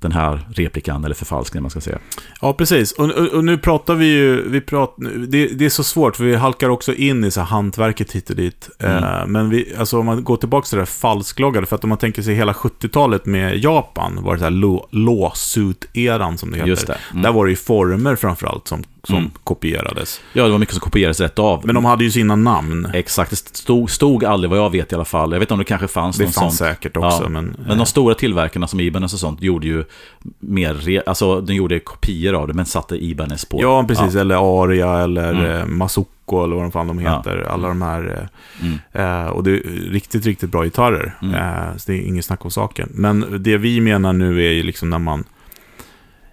[0.00, 1.98] den här replikan eller förfalskningen man ska säga.
[2.40, 2.92] Ja, precis.
[2.92, 6.24] Och, och, och nu pratar vi ju, vi pratar, det, det är så svårt för
[6.24, 8.70] vi halkar också in i så här hantverket hit och dit.
[8.78, 9.04] Mm.
[9.04, 11.88] Eh, men vi, alltså om man går tillbaka till det där falskloggade, för att om
[11.88, 16.56] man tänker sig hela 70-talet med Japan, var det så här law- lawsuit-eran som det
[16.56, 16.68] heter.
[16.68, 16.98] Just det.
[17.10, 17.22] Mm.
[17.22, 19.30] Där var det ju former framförallt som, som Mm.
[19.44, 20.20] kopierades.
[20.32, 21.66] Ja, det var mycket som kopierades rätt av.
[21.66, 22.88] Men de hade ju sina namn.
[22.94, 25.32] Exakt, det stod, stod aldrig vad jag vet i alla fall.
[25.32, 26.66] Jag vet inte om det kanske fanns Det någon fanns sån.
[26.66, 27.28] säkert också, Ja.
[27.28, 27.56] men...
[27.66, 29.84] Men de stora tillverkarna som Ibanez och sånt gjorde ju
[30.38, 33.58] mer, alltså de gjorde kopior av det men satte Ibanez på.
[33.62, 34.14] Ja, precis.
[34.14, 35.44] Eller Aria eller Mm.
[35.44, 35.78] mm.
[35.78, 37.16] Masoko eller vad de fan de Ja.
[37.16, 37.46] heter.
[37.50, 38.28] Alla de här.
[38.60, 38.78] Mm.
[38.92, 41.14] Eh, och det är riktigt, riktigt bra gitarrer.
[41.22, 41.34] Mm.
[41.34, 42.88] Eh, så det är inget snack om saken.
[42.94, 45.24] Men det vi menar nu är ju liksom när man...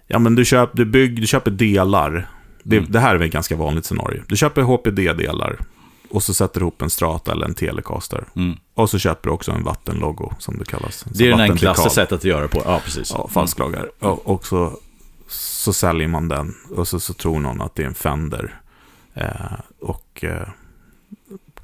[0.08, 2.28] Ja, men du, köp, du, bygg, du köper delar.
[2.68, 2.92] Det, Mm.
[2.92, 4.22] det här är väl ett ganska vanligt scenario.
[4.28, 5.58] Du köper HPD-delar.
[6.10, 8.24] Och så sätter du ihop en Strata eller en Telecaster.
[8.36, 8.56] Mm.
[8.74, 11.04] Och så köper du också en vattenlogo, som det kallas.
[11.08, 12.62] Det är den enklaste sättet att göra på.
[12.64, 13.10] Ja, precis.
[13.14, 13.86] Ja, falsklagare.
[13.98, 14.78] Och, och så,
[15.28, 18.54] så säljer man den och så, så tror någon att det är en Fender.
[19.14, 19.24] Eh,
[19.80, 20.48] och eh,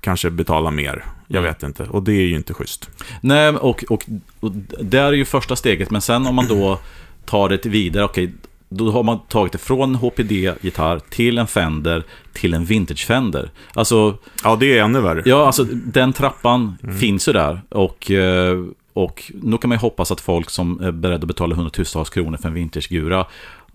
[0.01, 1.05] kanske betalar mer.
[1.29, 1.53] Jag Mm.
[1.53, 1.85] vet inte.
[1.85, 2.91] Och det är ju inte schysst.
[3.21, 4.05] Nej, och, och,
[4.41, 5.91] och det är ju första steget.
[5.91, 6.79] Men sen om man då
[7.25, 8.35] tar det vidare, okej,
[8.77, 13.51] då har man tagit det från HPD-gitarr till en Fender till en vintage Fender.
[13.75, 15.23] Alltså, Ja, det är ännu värre.
[15.25, 16.97] ja, alltså den trappan Mm.
[16.99, 17.61] finns ju där.
[17.69, 21.55] Och, eh, och nu kan man ju hoppas att folk som är beredda att betala
[21.55, 23.27] hundratusentals kronor för en vintage-gura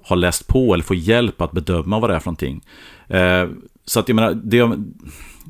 [0.04, 2.62] har läst på eller får hjälp att bedöma vad det är för någonting.
[3.08, 3.48] Eh,
[3.86, 4.78] så att jag menar, det,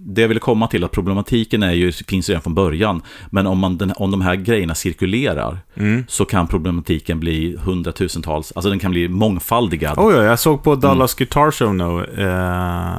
[0.07, 3.01] det jag ville komma till att problematiken är ju, finns redan från början.
[3.29, 6.03] Men om, man, den, om de här grejerna cirkulerar Mm.
[6.07, 9.97] så kan problematiken bli hundratusentals, alltså den kan bli mångfaldigad.
[9.97, 12.23] Oh, ja, jag såg på Dallas Guitar Show nu.
[12.23, 12.95] Eh,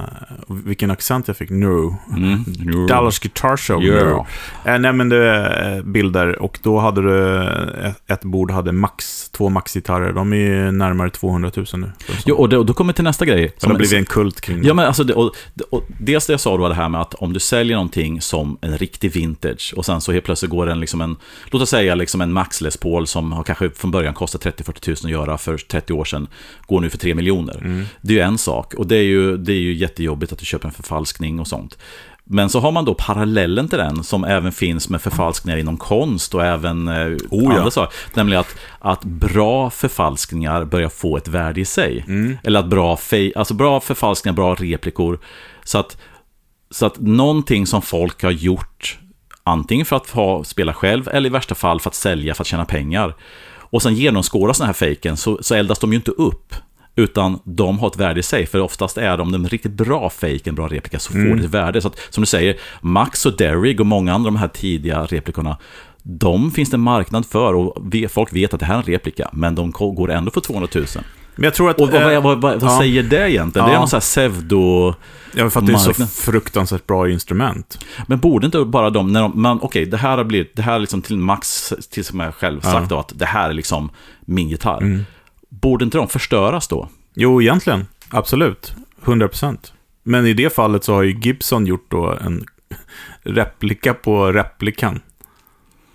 [0.64, 1.51] vilken accent jag fick.
[1.51, 1.97] No.
[2.16, 2.44] Mm.
[2.87, 3.83] Dallas Guitar Show.
[3.83, 4.27] Yeah.
[4.64, 6.42] Eh, nej, men det är eh, bilder.
[6.42, 7.42] Och då hade du
[7.87, 10.12] ett, ett bord hade max, två maxgitarrer.
[10.12, 11.92] De är ju närmare 200 000 nu.
[12.27, 13.55] Jo, och, det, och då kommer vi till nästa grej.
[13.57, 15.33] Som det har blivit en kult kring Ja, men alltså, det, och,
[15.71, 18.58] och dels det jag sa då, det här med att om du säljer någonting som
[18.61, 21.94] en riktig vintage och sen så helt plötsligt går den liksom en, låt oss säga
[21.94, 25.38] liksom en Max Les Paul som har kanske från början kostat 30-40 tusen att göra
[25.38, 26.28] för 30 år sedan,
[26.66, 27.58] går nu för 3 miljoner.
[27.58, 27.84] Mm.
[28.00, 30.44] Det är ju en sak och det är ju, det är ju jättejobbigt att du
[30.44, 31.78] köper en förfalskning och sånt.
[32.30, 36.34] Men så har man då parallellen till den som även finns med förfalskningar inom konst
[36.34, 37.58] och även eh, Oh, ja.
[37.58, 37.96] andra saker.
[38.14, 42.04] Nämligen att, att bra förfalskningar börjar få ett värde i sig.
[42.08, 42.38] Mm.
[42.42, 42.98] Eller att bra,
[43.37, 45.18] alltså bra förfalskningar, bra replikor.
[45.64, 45.96] Så att,
[46.70, 48.98] så att någonting som folk har gjort,
[49.42, 52.46] antingen för att ha, spela själv eller i värsta fall för att sälja, för att
[52.46, 53.14] tjäna pengar.
[53.70, 56.54] Och sen genomskådas den här fejken så, så eldas de ju inte upp.
[56.96, 60.54] Utan de har ett värde i sig, för oftast är de den riktigt bra fejken,
[60.54, 61.38] bra replika, så får Mm.
[61.38, 61.81] det ett värde.
[61.81, 65.04] Så att, som du säger, Max och Derrig och många andra av de här tidiga
[65.04, 65.57] replikorna,
[66.02, 69.28] de finns det en marknad för och folk vet att det här är en replika,
[69.33, 70.85] men de går ändå för 200 000.
[71.38, 71.81] Men jag tror att...
[71.81, 72.79] Och vad, eh, vad, vad, vad ja.
[72.79, 73.66] säger det egentligen?
[73.66, 73.79] Det är Ja.
[73.79, 74.94] någon sån här pseudo...
[75.35, 77.79] Ja, för att det är så fruktansvärt bra instrument.
[78.07, 80.74] Men borde inte bara de, när de, man, okej, det här har blivit, det här
[80.74, 82.70] är liksom till max, till som jag själv Ja.
[82.72, 84.83] sagt då, att det här är liksom min gitarr.
[84.83, 85.05] Mm.
[85.48, 86.88] Borde inte de förstöras då?
[87.14, 87.87] Jo, egentligen.
[88.11, 88.72] Absolut.
[89.05, 89.57] 100%.
[90.03, 92.44] Men i det fallet så har ju Gibson gjort då en
[93.22, 95.01] replika på replikan.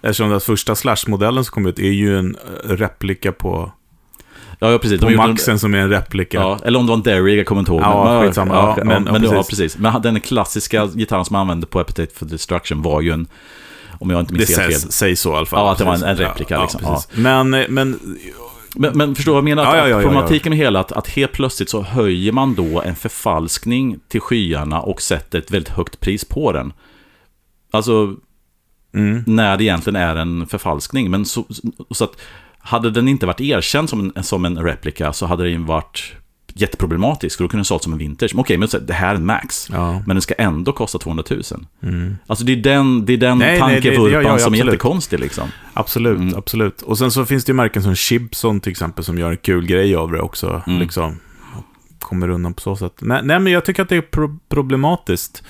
[0.02, 3.72] Eftersom den första Slash-modellen som kom ut är ju en eh, replika på,
[4.64, 5.02] Ja, ja precis.
[5.02, 6.38] på De en- Maxen som är en replika.
[6.38, 7.82] Ja, eller om det var en Derry, jag kommer inte ihåg.
[7.82, 8.54] Ja, men, skitsamma.
[8.56, 9.78] Ja, Ja, men, men- men, ja, ja, precis.
[9.78, 13.28] Men den klassiska gitarren som man använde på Appetite for Destruction var ju en,
[14.00, 14.80] om jag inte Det minns helt fel.
[14.82, 15.60] sägs, sägs så i alla fall.
[15.66, 16.82] Ja, att det var en- en replika, Ja, liksom.
[16.84, 17.02] Ja.
[17.14, 18.00] Men, eh, men
[18.76, 19.64] Men, men förstår vad jag menar?
[19.64, 22.56] Att, Ja, ja, ja, ja, problematiken med hela att, att helt plötsligt så höjer man
[22.56, 26.74] då en förfalskning till skyarna och sätter ett väldigt högt pris på den.
[27.72, 28.16] Alltså,
[28.94, 29.24] Mm.
[29.28, 31.12] när det egentligen är en förfalskning.
[31.12, 31.46] Men så,
[31.92, 32.12] så att
[32.64, 36.14] hade den inte varit erkänd som en, som en replika så hade den varit
[36.56, 37.38] jätteproblematisk.
[37.38, 38.32] För då kunde den sålt som en vintage.
[38.36, 39.70] Men okej, men det här är en Max.
[39.72, 39.92] Ja.
[40.08, 41.42] Men den ska ändå kosta 200 000.
[41.84, 42.16] Mm.
[42.28, 44.58] Alltså det är den, det är den Nej, nej, det- tankevurpan ja, ja, som är
[44.58, 45.48] jättekonstig liksom.
[45.74, 46.36] Absolut, Mm.
[46.38, 46.82] absolut.
[46.82, 49.66] Och sen så finns det ju märken som Chibson till exempel som gör en kul
[49.66, 50.62] grej av det också.
[50.68, 50.80] Mm.
[50.80, 51.20] Liksom,
[52.00, 52.94] kommer undan på så sätt.
[53.02, 55.44] Nej, nej men jag tycker att det är pro- problematiskt.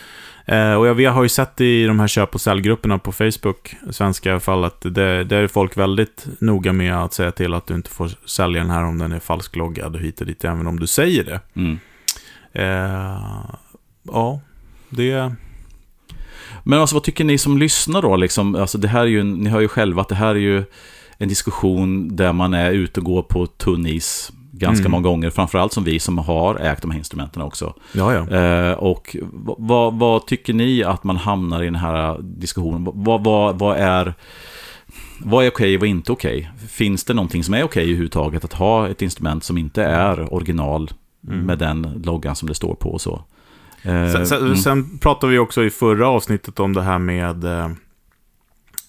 [0.46, 3.76] Eh, och jag, vi har ju sett i de här köp och säljgrupperna på Facebook,
[3.92, 7.54] svenska i alla fall, att det, där är folk väldigt noga med att säga till
[7.54, 10.46] att du inte får sälja den här om den är falskloggad och hit och dit,
[10.46, 11.40] även om du säger det.
[11.56, 11.80] Mm.
[12.54, 13.46] Eh,
[14.04, 14.42] ja,
[14.90, 15.36] det...
[16.64, 18.16] Men alltså vad tycker ni som lyssnar då?
[18.16, 20.64] Liksom, alltså, det här är ju, ni hör ju själva att det här är ju
[21.18, 24.92] en diskussion där man är ute och går på tunn is ganska Mm.
[24.92, 25.30] många gånger.
[25.30, 27.74] Framförallt som vi som har ägt de här instrumenten också.
[27.94, 28.38] Ja, ja.
[28.38, 29.16] Eh, och
[29.58, 32.88] vad, vad, tycker ni att man hamnar i den här diskussionen?
[32.94, 34.14] Vad, vad, vad är...
[35.20, 36.52] Vad är okej och vad är inte okej?
[36.70, 40.92] Finns det någonting som är okej överhuvudtaget att ha ett instrument som inte är original
[41.28, 41.40] Mm.
[41.40, 43.24] med den loggan som det står på och så?
[43.84, 44.56] Eh, Sen, sen, mm.
[44.56, 47.70] sen pratade vi också i förra avsnittet om det här med eh,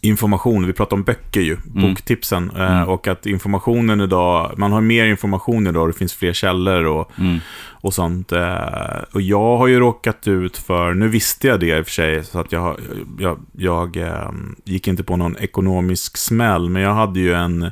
[0.04, 0.66] information.
[0.66, 2.50] Vi pratade om böcker ju, boktipsen.
[2.50, 2.88] Eh, Mm.
[2.88, 7.38] och att informationen idag, man har mer information idag, det finns fler källor och, Mm.
[7.70, 8.32] och sånt.
[8.32, 11.92] Eh, och jag har ju råkat ut för, nu visste jag det i och för
[11.92, 12.76] sig, så att jag,
[13.18, 14.30] jag, jag eh,
[14.64, 17.70] gick inte på någon ekonomisk smäll, men jag hade ju en,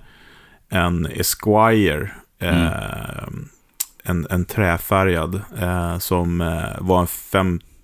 [0.70, 2.10] en Esquire.
[2.42, 3.28] Eh,
[4.04, 7.06] en, en träfärgad eh, som eh, var en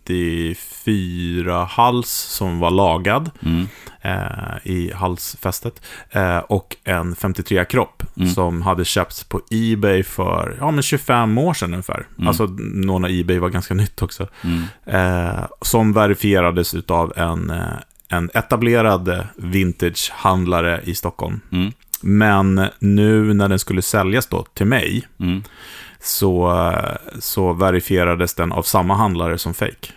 [0.09, 3.66] 54-hals som var lagad Mm.
[4.03, 5.83] eh, i halsfästet.
[6.11, 8.31] Eh, och en 53-kropp Mm.
[8.31, 12.07] som hade köpts på Ebay för ja, men 25 år sedan ungefär.
[12.16, 12.29] Mm.
[12.29, 14.29] Alltså, någon av Ebay var ganska nytt också.
[14.44, 14.62] Mm.
[14.87, 17.62] Eh, som verifierades av en, eh,
[18.09, 21.40] en etablerad eh, vintagehandlare i Stockholm.
[21.53, 21.73] Mm.
[22.01, 25.42] Men nu när den skulle säljas då till mig Mm.
[26.01, 26.53] Så,
[27.19, 29.93] så verifierades den av samma handlare som fake.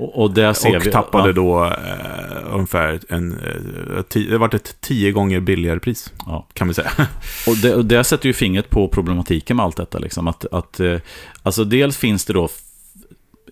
[0.00, 0.90] Och, och ser och vi...
[0.90, 3.32] tappade ja, då eh, ungefär en...
[3.32, 6.46] Eh, tio, det vart ett tio gånger billigare pris, Ja.
[6.52, 6.90] kan vi säga.
[7.46, 9.98] Och det, och det sätter ju fingret på problematiken med allt detta.
[9.98, 10.28] Liksom.
[10.28, 10.96] Att, att, eh,
[11.42, 12.48] alltså dels finns det då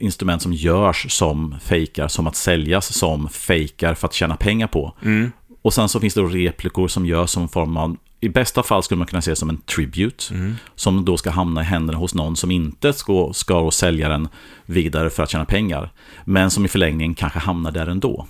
[0.01, 4.94] instrument som görs som fejkar, som att säljas som fejkar för att tjäna pengar på.
[5.03, 5.33] Mm.
[5.62, 8.83] Och sen så finns det då replikor som görs som form av, i bästa fall
[8.83, 10.54] skulle man kunna se som en tribute, Mm.
[10.74, 14.28] som då ska hamna i händerna hos någon som inte ska, ska sälja den
[14.66, 15.90] vidare för att tjäna pengar,
[16.24, 18.26] men som i förlängningen kanske hamnar där ändå.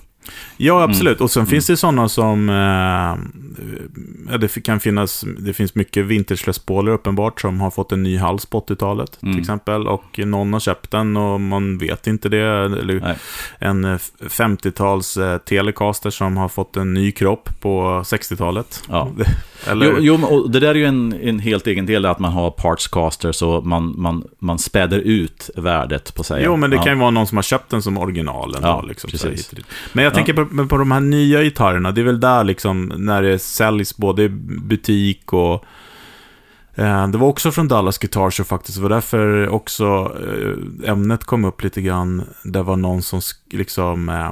[0.57, 1.21] Ja, absolut.
[1.21, 1.49] Och sen Mm.
[1.49, 2.49] finns det sådana som...
[2.49, 5.25] Eh, det kan finnas...
[5.39, 9.33] Det finns mycket vintage uppenbart som har fått en ny hals på 80-talet Mm.
[9.33, 9.87] till exempel.
[9.87, 12.65] Och någon har köpt den och man vet inte det.
[12.65, 13.15] Eller Nej.
[13.59, 18.83] en eh, 50-tals eh, Telecaster som har fått en ny kropp på 60-talet.
[18.89, 19.11] Ja.
[19.67, 22.31] Eller, Jo, jo, och det där är ju en, en helt egen del, att man
[22.31, 26.43] har parts casters och man, man, man späder ut värdet på sig.
[26.45, 26.83] Jo, men det ja.
[26.83, 29.51] kan ju vara någon som har köpt den som original ändå, Ja, liksom, precis.
[29.93, 30.25] Men jag Ja.
[30.25, 33.97] tänker på, på de här nya gitarrerna, det är väl där liksom, när det säljs
[33.97, 35.65] både i butik och...
[36.75, 40.15] Eh, det var också från Dallas Guitar Show faktiskt, det var därför också
[40.83, 42.23] eh, ämnet kom upp lite grann.
[42.43, 44.29] Det var någon som liksom eh,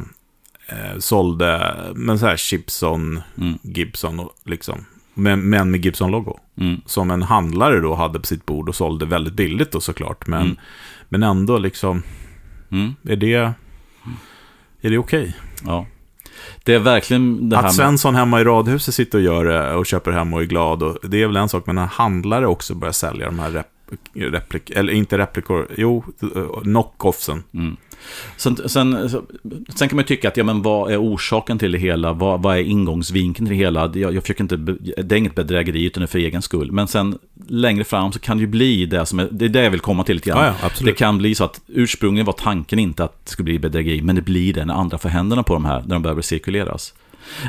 [0.78, 6.40] eh, sålde, men så här Gibson, Mm, Gibson och liksom, men, men med Gibson-logo.
[6.58, 10.28] mm, Som en handlare då hade på sitt bord och sålde väldigt billigt då såklart,
[10.28, 10.58] men, Mm.
[11.10, 12.04] men ändå liksom...
[12.72, 13.34] mm, Är det,
[14.82, 15.36] är det okej?
[15.66, 15.86] Ja.
[16.64, 19.86] Det är verkligen det här Att Svensson hemma i radhuset sitter och gör det och
[19.86, 22.76] köper hem och är glad, och, det är väl en sak, men när handlare också
[22.76, 23.68] börjar sälja de här rep,
[24.14, 26.04] replik, eller inte replikor, jo,
[26.64, 27.44] knockoffsen.
[27.54, 27.78] Mm.
[28.38, 29.10] Sen, sen,
[29.76, 32.14] sen kan man ju tycka att, ja men vad är orsaken till det hela?
[32.14, 33.92] Vad, vad är ingångsvinkeln till det hela?
[33.94, 34.58] Jag, jag försöker inte,
[35.04, 36.72] det är inget bedrägeri utan det är för egen skull.
[36.72, 39.64] Men sen längre fram så kan det ju bli det som är, det är det
[39.64, 40.46] jag vill komma till lite grann.
[40.46, 43.60] Ja, ja, Det kan bli så att ursprungligen var tanken inte att det skulle bli
[43.60, 46.22] bedrägeri, men det blir det när andra får händerna på de här, när de behöver
[46.22, 46.94] cirkuleras.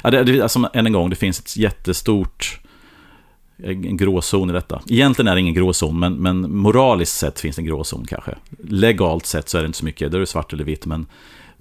[0.02, 2.60] Ja, det, det, alltså, än en gång, det finns ett jättestort
[3.62, 4.80] en gråzon i detta.
[4.90, 8.34] Egentligen är det ingen gråzon, men, men moraliskt sett finns det en gråzon kanske.
[8.68, 11.06] Legalt sett så är det inte så mycket, då är det svart eller vitt, men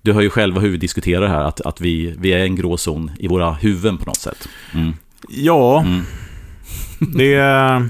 [0.01, 3.12] du hör ju själva hur vi diskuterar här, att, att vi, vi är en gråzon
[3.19, 4.47] i våra huvuden på något sätt.
[4.73, 4.93] Mm.
[5.29, 6.01] Ja, Mm.
[7.17, 7.89] det är...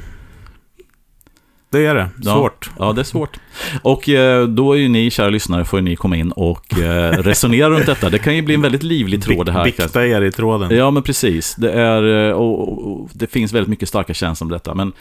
[1.70, 2.10] det är det.
[2.24, 2.70] Svårt.
[2.78, 3.38] Ja, ja, det är svårt.
[3.82, 7.70] Och eh, då är ju ni, kära lyssnare, får ni komma in och eh, resonera
[7.70, 8.10] runt detta.
[8.10, 9.64] Det kan ju bli en väldigt livlig tråd det här.
[9.64, 10.78] Bikta er i tråden.
[10.78, 11.56] Ja, men precis.
[11.56, 14.74] Det, är, eh, och, det finns väldigt mycket starka känslor om detta.
[14.74, 14.94] Men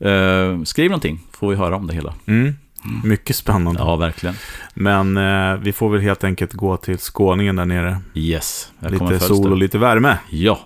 [0.00, 2.14] eh, skriv någonting, får vi höra om det hela.
[2.26, 2.54] Mm.
[3.04, 3.80] Mycket spännande.
[3.80, 4.34] Ja, verkligen.
[4.74, 7.98] Men eh, vi får väl helt enkelt gå till skåningen där nere.
[8.14, 8.72] Yes.
[8.78, 10.16] Lite sol och lite värme.
[10.30, 10.60] Ja.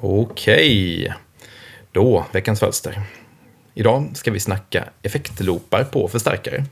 [0.00, 1.12] Okej,
[1.92, 3.02] då veckans fölster.
[3.74, 6.64] Idag ska vi snacka effektloopar på förstärkare.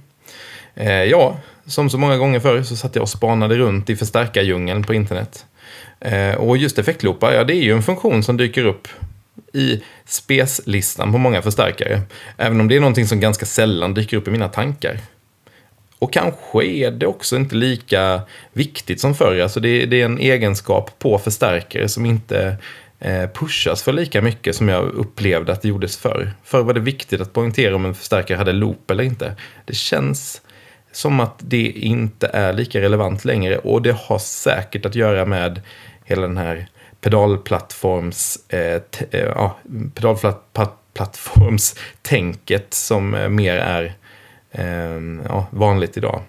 [0.74, 4.82] Eh, ja, som så många gånger förr så satt jag och spanade runt i förstärkardjungeln
[4.82, 5.46] på internet.
[6.00, 8.88] Eh, och just effektloopar, ja det är ju en funktion som dyker upp
[9.52, 12.02] i speslistan på många förstärkare.
[12.36, 15.00] Även om det är någonting som ganska sällan dyker upp i mina tankar.
[15.98, 18.20] Och kanske är det också inte lika
[18.52, 19.40] viktigt som förr.
[19.40, 22.56] Alltså det, det är en egenskap på förstärkare som inte
[23.04, 26.32] Eh, pushas för lika mycket som jag upplevde att det gjordes förr.
[26.44, 29.36] Förr var det viktigt att poängtera om en förstärkare hade loop eller inte.
[29.64, 30.42] Det känns
[30.92, 35.62] som att det inte är lika relevant längre och det har säkert att göra med
[36.04, 36.66] hela den här
[37.00, 39.56] pedalplattforms, eh, eh, ja,
[39.94, 43.94] pedalplattformstänket som eh, mer är
[44.50, 46.22] eh, ja, vanligt idag.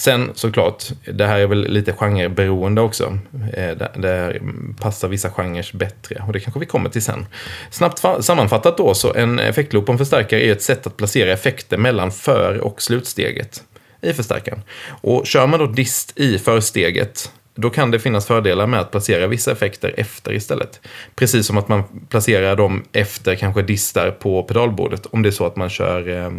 [0.00, 3.18] Sen såklart, det här är väl lite genreberoende också.
[3.54, 4.40] Eh, det,
[4.80, 7.26] passar vissa genrer bättre och det kanske vi kommer till sen.
[7.70, 11.76] Snabbt sammanfattat då, så en effektloop på en förstärkare är ett sätt att placera effekter
[11.76, 13.62] mellan för och slutsteget
[14.00, 14.62] i förstärkaren.
[15.02, 19.26] Och kör man då dist i försteget då kan det finnas fördelar med att placera
[19.26, 20.80] vissa effekter efter istället.
[21.14, 25.46] Precis som att man placerar dem efter kanske distar på pedalbordet om det är så
[25.46, 26.30] att man kör eh,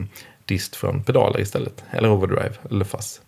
[0.46, 1.84] dist från pedaler istället.
[1.92, 3.22] Eller overdrive eller fuzz.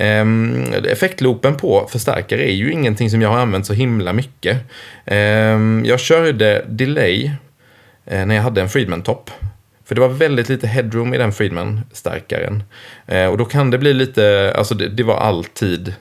[0.00, 4.58] Um, effektloopen på förstärkare är ju ingenting som jag har använt så himla mycket.
[5.04, 7.30] Um, jag körde delay
[8.06, 9.30] eh, när jag hade en Friedman-topp.
[9.84, 12.62] För det var väldigt lite headroom i den Friedman-stärkaren.
[13.06, 15.94] Eh, och då kan det bli lite, alltså det, det var alltid,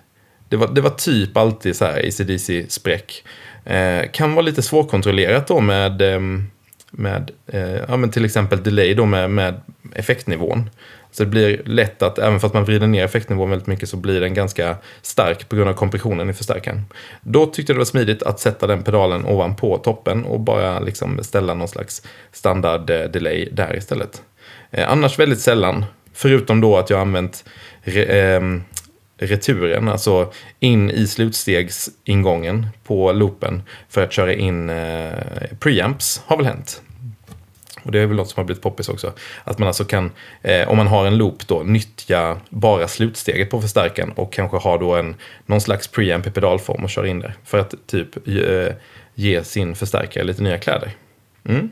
[0.49, 3.23] det var, det var typ alltid så här ACDC-spräck.
[3.65, 6.47] Eh, kan vara lite svårkontrollerat då med, ehm,
[6.91, 9.61] med eh, ja, men till exempel delay då med, med
[9.93, 10.69] effektnivån.
[11.15, 14.21] Så det blir lätt att, även fast man vrider ner effektnivån väldigt mycket, så blir
[14.21, 16.85] den ganska stark på grund av kompressionen i förstärkaren.
[17.21, 21.23] Då tyckte jag det var smidigt att sätta den pedalen ovanpå toppen och bara liksom
[21.23, 22.01] ställa någon slags
[22.31, 24.21] standard eh, delay där istället.
[24.71, 27.45] Eh, annars väldigt sällan, förutom då att jag använt
[27.81, 28.41] re, eh,
[29.17, 35.13] returen, alltså in i slutstegsingången på loopen för att köra in eh,
[35.59, 36.81] preamps, har väl hänt.
[37.85, 39.13] Och det är väl något som har blivit poppis också.
[39.43, 43.61] Att man alltså kan, eh, om man har en loop då, nyttja bara slutsteget på
[43.61, 47.33] förstärkaren och kanske ha då en, någon slags preamp i pedalform och köra in där.
[47.43, 48.73] För att typ eh,
[49.15, 50.91] ge sin förstärkare lite nya kläder.
[51.49, 51.69] Mm.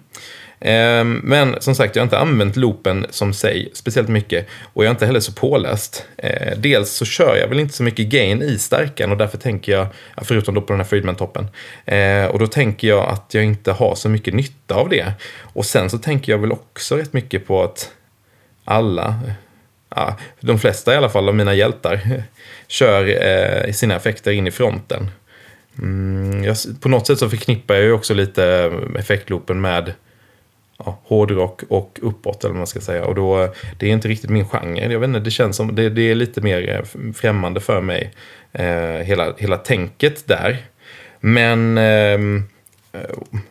[0.66, 4.90] Ehm, men som sagt, jag har inte använt loopen som sig speciellt mycket och jag
[4.90, 6.06] är inte heller så påläst.
[6.18, 9.72] Ehm, dels så kör jag väl inte så mycket gain i stärkan och därför tänker
[9.72, 11.48] jag, förutom då på den här Friedman-toppen,
[11.86, 15.14] ehm, och då tänker jag att jag inte har så mycket nytta av det.
[15.40, 17.92] Och sen så tänker jag väl också rätt mycket på att
[18.66, 19.20] alla,
[19.96, 22.24] ja, de flesta i alla fall av mina hjältar,
[22.68, 25.12] kör eh, sina effekter in i fronten.
[25.78, 29.94] Mm, jag, på något sätt så förknippar jag ju också lite effektloopen med
[30.86, 33.06] ja, hårdrock och uppåt eller vad man ska säga.
[33.06, 34.92] Och då, det är inte riktigt min genre.
[34.92, 38.12] Jag vet inte, det känns som, det, det är lite mer eh, främmande för mig.
[38.52, 40.58] Eh, hela, hela tänket där.
[41.20, 42.44] Men, ehm,
[42.94, 43.02] eh,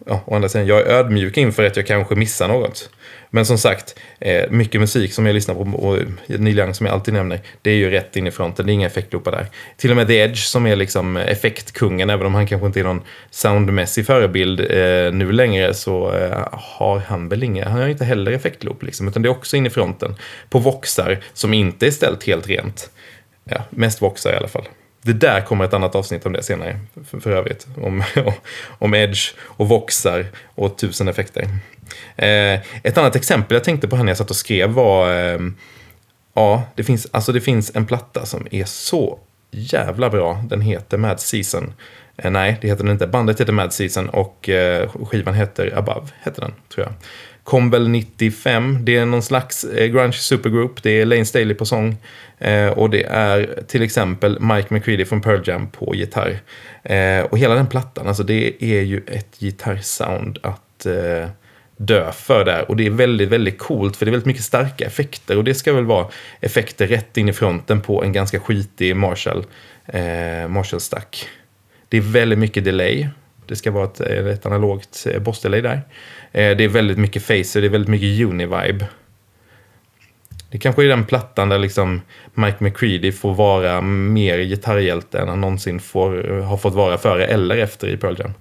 [0.07, 2.91] ja, å andra sidan, jag är ödmjuk inför att jag kanske missar något.
[3.35, 6.93] Men som sagt, eh, mycket musik som jag lyssnar på och Neil Young som jag
[6.93, 9.47] alltid nämner, det är ju rätt in i fronten, det är inga effektloopar där.
[9.77, 12.85] Till och med The Edge som är liksom effektkungen, även om han kanske inte är
[12.85, 18.05] någon soundmässig förebild eh, nu längre, så eh, har han väl inga, han har inte
[18.05, 20.15] heller effektloop liksom, utan det är också in i fronten.
[20.49, 22.91] På voxar som inte är ställt helt rent.
[23.45, 24.69] Ja, mest voxar i alla fall.
[25.03, 26.79] Det där kommer ett annat avsnitt om det senare,
[27.11, 27.67] för, för övrigt.
[27.77, 28.03] Om,
[28.79, 31.49] om Edge och voxar och tusen effekter.
[32.17, 35.15] Eh, ett annat exempel jag tänkte på här när jag satt och skrev var...
[35.15, 35.39] Eh,
[36.35, 39.19] ja, det finns, alltså det finns en platta som är så
[39.51, 40.45] jävla bra.
[40.49, 41.73] Den heter Mad Season.
[42.17, 43.07] Eh, nej, det heter den inte.
[43.07, 46.95] Bandet heter Mad Season och eh, skivan heter Above, heter den, tror jag.
[47.45, 48.79] Kom väl 95.
[48.85, 50.83] Det är någon slags eh, grunge supergroup.
[50.83, 51.97] Det är Lane Staley på sång.
[52.39, 56.41] Eh, och det är till exempel Mike McCready från Pearl Jam på gitarr.
[56.83, 61.29] Eh, och hela den plattan, alltså det är ju ett gitarrsound att eh,
[61.87, 62.71] dö för där.
[62.71, 65.37] Och det är väldigt, väldigt coolt för det är väldigt mycket starka effekter.
[65.37, 66.07] Och det ska väl vara
[66.41, 69.45] effekter rätt in i fronten på en ganska skitig Marshall,
[69.87, 71.29] eh, Marshall-stack.
[71.89, 73.09] Det är väldigt mycket delay.
[73.47, 75.83] Det ska vara ett, ett analogt eh, boss-delay där.
[76.33, 78.87] Eh, det är väldigt mycket facer, det är väldigt mycket uni-vibe.
[80.51, 82.01] Det kanske är den plattan där liksom
[82.35, 87.57] Mike McCready får vara mer gitarrhjälte än han någonsin får, har fått vara före eller
[87.57, 88.33] efter i Pearl Jam.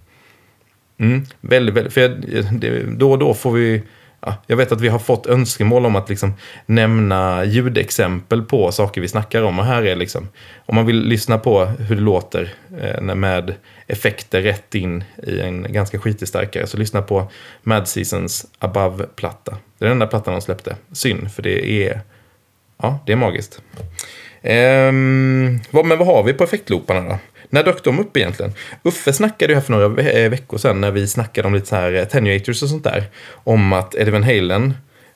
[1.02, 2.12] Mm, väldigt, väldigt, för jag,
[2.52, 3.82] det, då och då får vi
[4.22, 6.34] ja, jag vet att vi har fått önskemål om att liksom
[6.66, 9.60] nämna ljudexempel på saker vi snackar om.
[9.60, 10.30] Och här är liksom,
[10.66, 13.56] om man vill lyssna på hur det låter eh, med
[13.88, 17.32] effekter rätt in i en ganska skitig starkare, så lyssna på
[17.64, 19.58] Mad Seasons Above-platta.
[19.78, 20.76] Det är den enda plattan de släppte.
[20.92, 22.02] Synd, för det är,
[22.82, 23.62] ja, det är magiskt.
[24.42, 27.18] Ehm, vad, men vad har vi på effektlooparna då?
[27.54, 28.54] När dök de upp egentligen?
[28.84, 31.68] Uffe snackade ju här för några ve eh, veckor sedan när vi snackade om lite
[31.68, 33.04] så här eh, attenuators och sånt där.
[33.32, 34.74] Om att Eddie Van Halen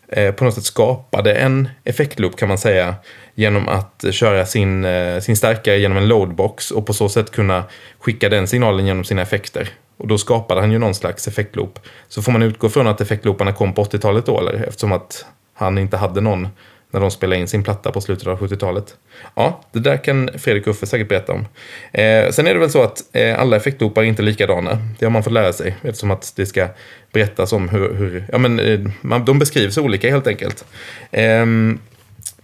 [0.08, 2.96] eh, på något sätt skapade en effektloop kan man säga.
[3.36, 7.64] Genom att köra sin, eh, sin stärkare genom en loadbox och på så sätt kunna
[8.00, 9.70] skicka den signalen genom sina effekter.
[9.98, 11.80] Och då skapade han ju någon slags effektloop.
[12.08, 14.54] Så får man utgå från att effektlooparna kom på 80-talet då, eller?
[14.54, 16.48] Eftersom att han inte hade någon
[16.96, 18.96] när de spelade in sin platta på slutet av 70-talet.
[19.36, 21.48] Ja, det där kan Fredrik Uffe säkert berätta om.
[21.92, 24.80] Eh, sen är det väl så att eh, alla effektdopar är inte likadana.
[25.00, 26.68] Det har man fått lära sig eftersom att det ska
[27.12, 30.66] berättas om hur, hur ja men eh, man, de beskrivs olika helt enkelt.
[31.12, 31.46] Eh,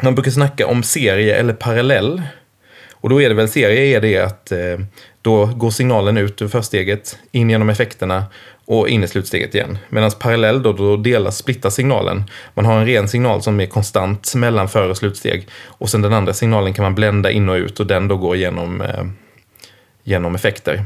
[0.02, 2.22] man brukar snacka om serie eller parallell.
[2.91, 4.80] Och då är det väl serie är det att eh,
[5.22, 8.26] då går signalen ut ur försteget, in genom effekterna
[8.72, 9.78] och in i slutsteget igen.
[9.89, 12.24] Medan parallell då, då delas, splittas signalen.
[12.53, 15.47] Man har en ren signal som är konstant mellan för och slutsteg.
[15.65, 18.36] Och sen den andra signalen kan man blända in och ut och den då går
[18.36, 19.03] genom, eh,
[20.03, 20.84] genom effekter.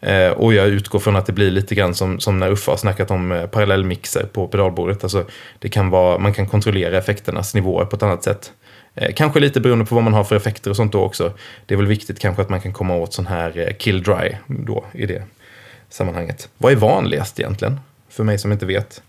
[0.00, 2.76] Eh, och jag utgår från att det blir lite grann som, som när Uffe har
[2.76, 5.02] snackat om eh, parallellmixer på pedalbordet.
[5.02, 5.24] Alltså,
[5.58, 8.52] det kan vara, man kan kontrollera effekternas nivåer på ett annat sätt.
[8.94, 11.32] Eh, kanske lite beroende på vad man har för effekter och sånt då också.
[11.66, 14.36] Det är väl viktigt kanske att man kan komma åt sån här eh, kill dry
[14.46, 15.22] då i det
[15.92, 16.48] sammanhanget.
[16.58, 17.80] Vad är vanligast egentligen?
[18.08, 19.02] För mig som inte vet.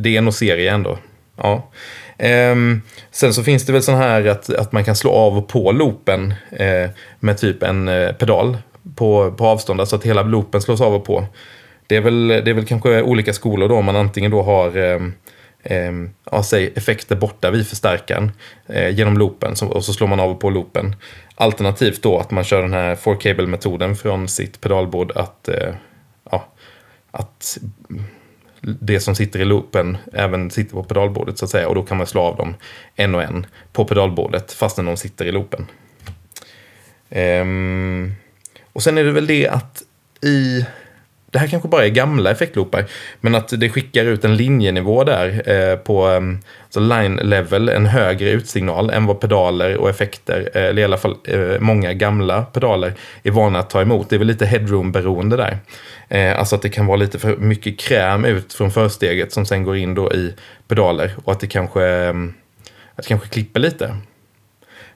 [0.00, 0.98] Det är nog serie ändå.
[1.36, 1.70] Ja.
[2.18, 5.48] Ehm, sen så finns det väl sån här att, att man kan slå av och
[5.48, 8.58] på loopen eh, med typ en eh, pedal
[8.94, 11.26] på, på avstånd, alltså att hela loopen slås av och på.
[11.86, 14.76] Det är väl, det är väl kanske olika skolor då, om man antingen då har
[14.76, 15.00] eh,
[15.62, 15.92] eh,
[16.30, 18.32] ja, säg effekter borta vid förstärkaren
[18.66, 20.96] eh, genom loopen så, och så slår man av och på loopen.
[21.34, 25.74] Alternativt då att man kör den här 4-cable-metoden från sitt pedalbord att eh,
[27.12, 27.58] att
[28.62, 31.68] det som sitter i loopen även sitter på pedalbordet så att säga.
[31.68, 32.54] Och då kan man slå av dem
[32.96, 35.66] en och en på pedalbordet fastän de sitter i loopen.
[37.10, 38.14] Um,
[38.72, 39.82] och sen är det väl det att
[40.22, 40.66] i
[41.32, 42.84] det här kanske bara är gamla effektloopar,
[43.20, 47.86] men att det skickar ut en linjenivå där eh, på um, alltså line level, en
[47.86, 52.42] högre utsignal än vad pedaler och effekter, eh, eller i alla fall eh, många gamla
[52.42, 54.10] pedaler, är vana att ta emot.
[54.10, 55.58] Det är väl lite headroom-beroende där.
[56.12, 59.64] Eh, alltså att det kan vara lite för mycket kräm ut från försteget som sen
[59.64, 60.34] går in då i
[60.68, 62.34] pedaler och att det kanske, ehm,
[62.94, 63.96] att det kanske klipper lite.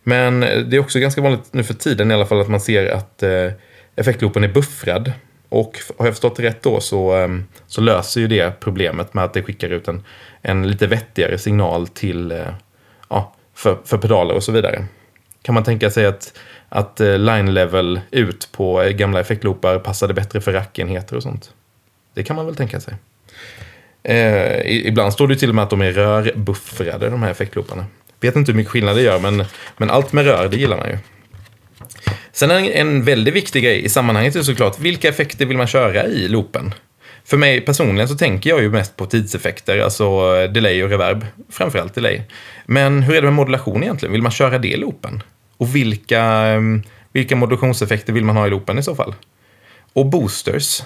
[0.02, 2.60] Men eh, det är också ganska vanligt nu för tiden i alla fall att man
[2.60, 3.52] ser att eh,
[3.96, 5.12] effektloopen är buffrad.
[5.48, 9.24] Och har jag förstått det rätt då så, ehm, så löser ju det problemet med
[9.24, 10.04] att det skickar ut en,
[10.42, 12.46] en lite vettigare signal till, eh,
[13.08, 14.84] ja, för, för pedaler och så vidare.
[15.42, 16.38] Kan man tänka sig att,
[16.68, 21.50] att eh, line level ut på eh, gamla effektloopar passade bättre för rackenheter och sånt?
[22.14, 22.94] Det kan man väl tänka sig.
[24.02, 27.86] Eh, ibland står det till och med att de är rörbuffrade, de här effektlooparna.
[28.20, 29.44] Vet inte hur mycket skillnad det gör, men,
[29.76, 30.98] men allt med rör, det gillar man ju.
[32.32, 36.06] Sen en, en väldigt viktig grej i sammanhanget är såklart, vilka effekter vill man köra
[36.06, 36.74] i loopen?
[37.24, 41.26] För mig personligen så tänker jag ju mest på tidseffekter, alltså eh, delay och reverb.
[41.50, 42.22] Framförallt delay.
[42.66, 44.12] Men hur är det med modulation egentligen?
[44.12, 45.22] Vill man köra det i loopen?
[45.58, 46.82] Och vilka, ehm,
[47.12, 49.14] vilka modulationseffekter vill man ha i loopen i så fall?
[49.92, 50.82] Och boosters.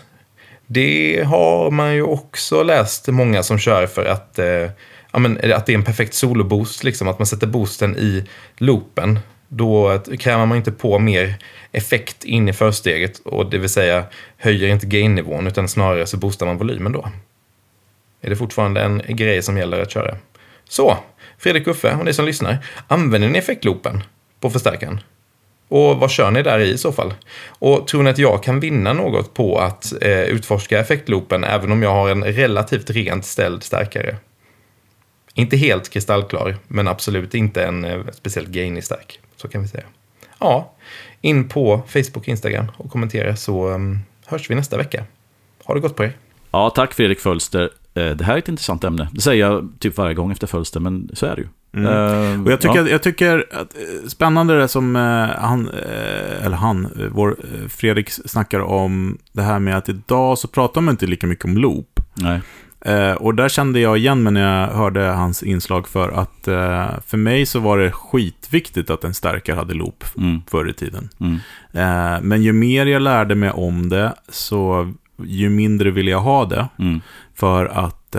[0.66, 4.70] Det har man ju också läst många som kör för att, eh,
[5.12, 8.24] ja, men, att det är en perfekt soloboost, liksom, att man sätter boosten i
[8.56, 9.18] loopen
[9.52, 11.34] då kräver man inte på mer
[11.72, 14.04] effekt in i försteget och det vill säga
[14.36, 17.08] höjer inte gain-nivån utan snarare så boostar man volymen då.
[18.20, 20.16] Är det fortfarande en grej som gäller att köra?
[20.68, 20.96] Så,
[21.38, 22.58] Fredrik Uffe och ni som lyssnar,
[22.88, 24.02] använder ni effektloopen
[24.40, 25.00] på förstärkaren?
[25.68, 27.14] Och vad kör ni där i i så fall?
[27.48, 31.82] Och tror ni att jag kan vinna något på att eh, utforska effektloopen även om
[31.82, 34.16] jag har en relativt rent ställd stärkare?
[35.34, 39.20] Inte helt kristallklar, men absolut inte en eh, speciellt gainig stark.
[39.36, 39.84] Så kan vi säga.
[40.38, 40.72] Ja,
[41.20, 45.04] in på Facebook och Instagram och kommentera så um, hörs vi nästa vecka.
[45.64, 46.12] Ha det gott på er.
[46.50, 47.70] Ja, tack Fredrik Fölster.
[47.94, 49.08] Eh, det här är ett intressant ämne.
[49.12, 51.48] Det säger jag typ varje gång efter Fölster, men så är det ju.
[51.72, 51.86] Mm.
[51.86, 52.88] Eh, Och jag tycker, ja.
[52.88, 55.02] jag tycker att eh, spännande det som eh,
[55.40, 57.36] han, eh, eller han, vår
[57.68, 61.56] Fredrik snackar om det här med att idag så pratar man inte lika mycket om
[61.56, 62.00] loop.
[62.14, 62.40] Nej.
[63.18, 66.38] Och där kände jag igen mig när jag hörde hans inslag för att
[67.06, 70.42] för mig så var det skitviktigt att en stärkare hade loop Mm.
[70.50, 71.08] förr i tiden.
[71.20, 71.38] Mm.
[72.28, 74.92] Men ju mer jag lärde mig om det så
[75.24, 76.68] ju mindre ville jag ha det.
[76.78, 77.00] Mm.
[77.34, 78.16] För att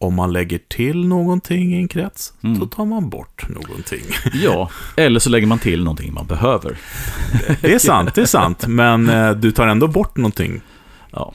[0.00, 2.60] om man lägger till någonting i en krets Mm.
[2.60, 4.00] så tar man bort någonting.
[4.44, 6.78] Ja, eller så lägger man till någonting man behöver.
[7.60, 8.66] Det är sant, det är sant.
[8.66, 10.60] Men eh, du tar ändå bort någonting.
[11.10, 11.32] Ja.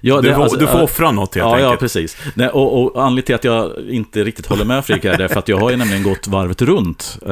[0.00, 1.80] Ja, Du det- får, alltså, du får offra något helt Ja, ja, enkelt.
[1.80, 2.16] precis.
[2.34, 5.48] Nej, och, och anledningen till att jag inte riktigt håller med Fredrik är därför att
[5.48, 7.18] jag har ju nämligen gått varvet runt.
[7.22, 7.28] Eh,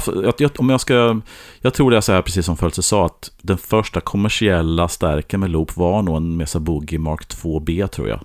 [0.00, 1.20] för, jag, om jag ska,
[1.60, 5.40] jag tror det är så här, precis som Fölse sa, att den första kommersiella stärken
[5.40, 8.20] med loop var nog en Mesa Boogie Mark 2B, tror jag.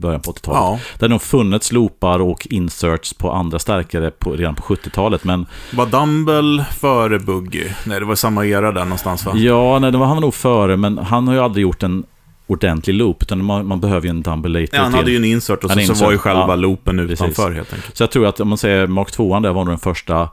[0.00, 0.60] Början på 80-talet.
[0.60, 0.78] Ja.
[0.98, 5.46] Det har nog funnits loopar och inserts på andra stärkare på, redan på 70-talet, men
[5.72, 7.64] Var Dumble före Buggy?
[7.86, 9.32] Nej, det var samma era där någonstans va?
[9.34, 12.04] Ja, nej, det var han var nog före, men han har ju aldrig gjort en
[12.46, 14.98] ordentlig loop, utan man, man behöver ju en dumbulator Ja, han till.
[14.98, 16.54] hade ju en insert och så, så insert, var ju själva ja.
[16.56, 17.12] loopen Precis.
[17.12, 17.96] utanför helt enkelt.
[17.96, 20.28] Så jag tror att om man säger Mark 2 där var nog den första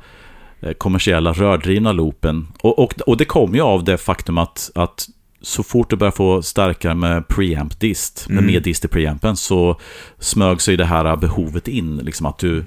[0.62, 2.48] eh, kommersiella rördrivna loopen.
[2.62, 5.08] Och, och, och det kom ju av det faktum att, att
[5.42, 8.52] så fort du börjar få starkare med preamp dist, med Mm.
[8.54, 9.80] mer dist i preampen, så
[10.20, 11.98] smög sig det här behovet in.
[11.98, 12.66] Liksom att du,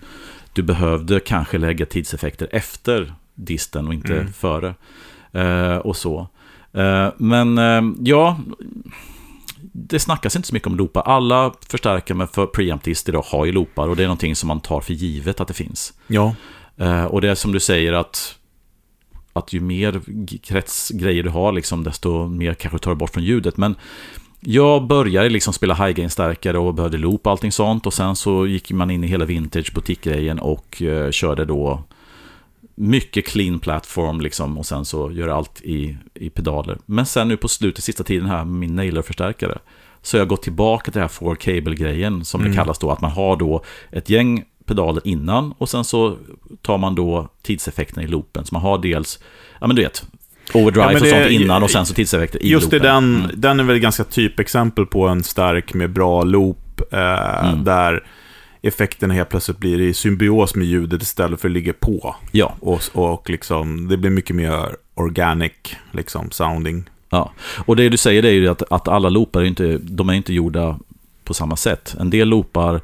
[0.52, 4.32] du behövde kanske lägga tidseffekter efter disten och inte Mm.
[4.32, 4.74] före.
[5.32, 6.28] Eh, och så.
[6.72, 8.38] Eh, men eh, ja,
[9.72, 11.02] det snackas inte så mycket om loopar.
[11.02, 14.48] Alla förstärkare med för preamp dist idag har ju loopar och det är någonting som
[14.48, 15.92] man tar för givet att det finns.
[16.06, 16.34] Ja,
[16.76, 18.34] Eh, och det är som du säger att,
[19.32, 20.00] att ju mer
[20.42, 23.56] kretsgrejer du har, liksom, desto mer kanske tar du bort från ljudet.
[23.56, 23.74] Men
[24.40, 27.86] jag började liksom spela high gain stärkare och behövde loop och allting sånt.
[27.86, 31.82] Och sen så gick man in i hela vintage butikgrejen och eh, körde då
[32.74, 34.58] mycket clean platform liksom.
[34.58, 36.78] Och sen så gör allt i, i pedaler.
[36.86, 39.58] Men sen nu på slutet, sista tiden här med min nailer-förstärkare.
[40.02, 42.52] Så jag gått tillbaka till det här four cable-grejen som Mm.
[42.52, 42.90] det kallas då.
[42.90, 44.44] Att man har då ett gäng
[44.74, 46.16] pedaler innan och sen så
[46.62, 48.44] tar man då tidseffekterna i loopen.
[48.44, 49.18] Så man har dels,
[49.60, 50.04] ja men du vet,
[50.54, 53.30] overdrive Ja, och sånt innan och sen så tidseffekter i just det, den, Mm.
[53.34, 56.80] den är väl ganska typexempel på en stark med bra loop.
[56.92, 57.64] Eh, Mm.
[57.64, 58.06] Där
[58.62, 62.16] effekterna helt plötsligt blir i symbios med ljudet istället för att ligga på.
[62.32, 65.52] Ja, Och, och liksom, det blir mycket mer organic
[65.92, 66.84] liksom, sounding.
[67.10, 67.32] ja.
[67.66, 70.32] Och det du säger är ju att, att alla loopar är inte, de är inte
[70.34, 70.78] gjorda
[71.24, 71.94] på samma sätt.
[72.00, 72.80] En del loopar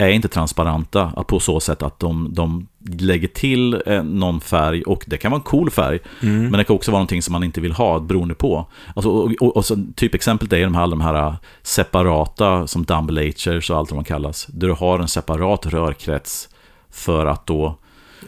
[0.00, 2.66] är inte transparenta på så sätt att de, de
[2.98, 5.98] lägger till eh, någon färg och det kan vara en cool färg.
[6.22, 6.42] Mm.
[6.42, 8.66] Men det kan också vara någonting som man inte vill ha beroende på.
[8.96, 13.76] Alltså, och, och, och så, typexemplet är de här, de här separata som dumbelatures och
[13.76, 14.46] allt vad de kallas.
[14.46, 16.48] Där du har en separat rörkrets
[16.90, 17.76] för att då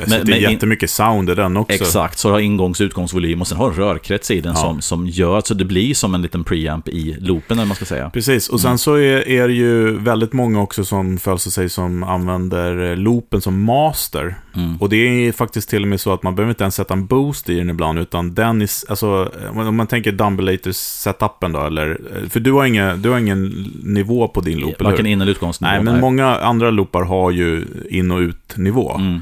[0.00, 1.74] Alltså, Men- det är men- jättemycket sound i den också.
[1.74, 4.60] Exakt, så du har ingångs och utgångsvolym och sen har du rörkrets i den Ja.
[4.60, 7.84] som, som gör så det blir som en liten preamp i loopen, eller man ska
[7.84, 8.10] säga.
[8.10, 8.78] Precis, och sen Mm.
[8.78, 13.40] så är, är det ju väldigt många också som följer sig som använder eh, loopen
[13.40, 14.34] som master.
[14.56, 14.76] Mm.
[14.76, 17.06] Och det är faktiskt till och med så att man behöver inte ens sätta en
[17.06, 22.28] boost i den ibland, utan den är, alltså, om man tänker Dumbelators-setupen då, eller, eh,
[22.28, 25.70] för du har, ingen, du har ingen nivå på din loop, Varken in eller utgångsnivå.
[25.72, 28.96] Nej, men många andra loopar har ju in och ut-nivå.
[28.98, 29.20] Mm.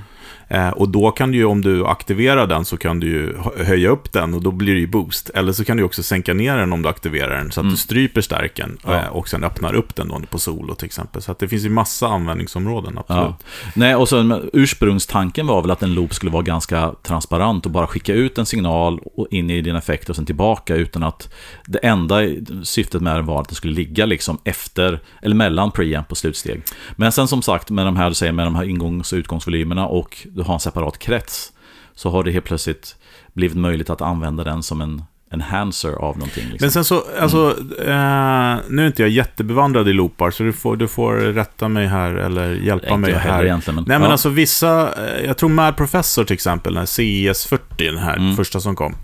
[0.50, 3.64] Eh, och då kan du ju, om du aktiverar den, så kan du ju hö-
[3.64, 5.30] höja upp den och då blir det ju boost.
[5.34, 7.70] Eller så kan du också sänka ner den om du aktiverar den, så att Mm.
[7.70, 8.94] du stryper stärken Ja.
[8.94, 11.22] eh, och sen öppnar upp den då på solo till exempel.
[11.22, 13.22] Så att det finns ju massa användningsområden, absolut.
[13.22, 13.36] Ja.
[13.74, 17.72] Nej, och så men ursprungstanken var väl att en loop skulle vara ganska transparent och
[17.72, 21.32] bara skicka ut en signal och in i din effekt och sen tillbaka utan att
[21.66, 22.16] det enda
[22.62, 26.62] syftet med den var att den skulle ligga liksom efter eller mellan preamp och slutsteg.
[26.96, 29.86] Men sen som sagt med de här, du säger, med de här ingångs och utgångsvolymerna
[29.86, 31.52] och du har en separat krets
[31.94, 32.96] så har det helt plötsligt
[33.32, 36.44] blivit möjligt att använda den som en enhancer av någonting.
[36.44, 36.58] Liksom.
[36.60, 40.76] Men sen så, alltså, eh, nu är inte jag jättebevandrad i loopar, så du får,
[40.76, 43.44] du får rätta mig här eller hjälpa Inte mig jag här.
[43.44, 44.12] egentligen, men, Nej men ja.
[44.12, 48.36] alltså vissa, eh, jag tror Mad Professor till exempel, den här CS40, den här Mm.
[48.36, 48.96] första som kom.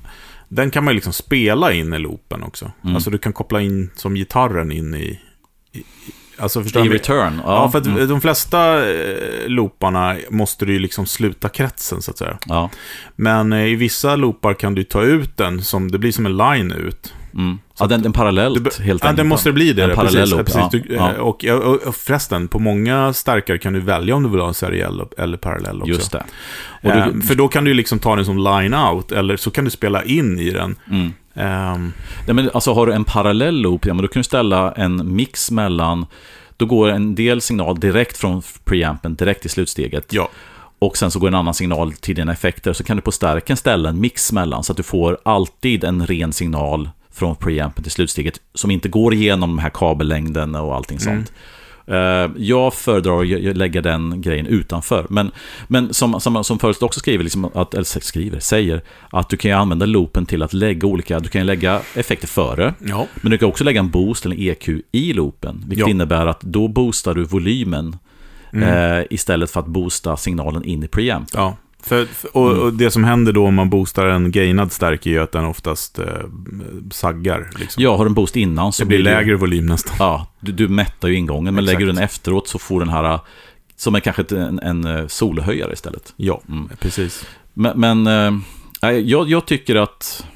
[0.49, 2.70] Den kan man ju liksom spela in i loopen också.
[2.84, 2.95] Mm.
[2.97, 5.20] Alltså du kan koppla in som gitarren in i
[5.72, 5.84] i-
[6.39, 6.95] alltså förstår I du?
[6.95, 7.41] return.
[7.45, 8.09] Ja, för att mm.
[8.09, 12.39] de flesta eh, looparna måste du ju liksom sluta kretsen så att säga.
[12.47, 12.70] ja.
[13.16, 16.37] Men eh, i vissa loopar kan du ta ut den som, det blir som en
[16.37, 17.12] line ut.
[17.34, 17.59] Mm.
[17.78, 19.16] Ja, den, den parallellt be- helt Ja, enkelt.
[19.16, 19.84] det måste bli det.
[19.84, 20.14] En parallell
[20.45, 20.84] precis, ja, precis.
[20.84, 21.11] ja, Du, ja.
[21.12, 24.49] eh, Och, och, och förresten, på många starkare kan du välja om du vill ha
[24.49, 25.93] en seriell eller parallell också.
[25.93, 26.24] Just det.
[26.82, 30.05] Du, för då kan du liksom ta den som line-out, eller så kan du spela
[30.05, 30.76] in i den.
[30.91, 31.12] mm.
[31.37, 31.93] Ehm,
[32.26, 35.16] Nej, men alltså har du en parallell loop, ja, men då kan du ställa en
[35.16, 36.07] mix mellan
[36.57, 40.12] då går en del signal direkt från preampen direkt till slutsteget.
[40.12, 40.28] Ja.
[40.78, 42.72] Och sen så går en annan signal till dina effekter.
[42.72, 46.07] Så kan du på stärken ställa en mix mellan så att du får alltid en
[46.07, 51.01] ren signal från preampen till slutsteget som inte går igenom de här kabellängden och allting
[51.01, 51.32] sånt.
[51.87, 55.07] Eh, Jag föredrar att lägga den grejen utanför.
[55.11, 55.30] Men,
[55.68, 58.80] men som, som, som förut också skriver, liksom att, eller skriver, säger,
[59.11, 62.74] att du kan ju använda loopen till att lägga olika, du kan lägga effekter före.
[62.87, 63.07] Ja.
[63.20, 65.64] Men du kan också lägga en boost eller en EQ i loopen.
[65.66, 65.91] Vilket Ja.
[65.91, 67.97] innebär att då boostar du volymen
[68.53, 71.28] eh, istället för att boosta signalen in i preamp.
[71.34, 71.57] Ja.
[71.87, 75.18] För, och, och det som händer då om man boostar en gainad stärk är ju
[75.18, 76.07] att den oftast eh,
[76.91, 77.51] saggar.
[77.59, 77.82] Liksom.
[77.82, 79.95] Ja, har du en boost innan så det blir det- lägre volym nästan.
[79.99, 81.74] Ja, du, du mättar ju ingången, men Exakt.
[81.74, 83.18] lägger du den efteråt så får den här,
[83.76, 86.12] som är kanske en, en eh, solhöjare istället.
[86.16, 86.68] Ja, Mm.
[86.80, 87.26] precis.
[87.55, 88.41] Men, men eh,
[88.82, 90.26] nej, jag, jag tycker att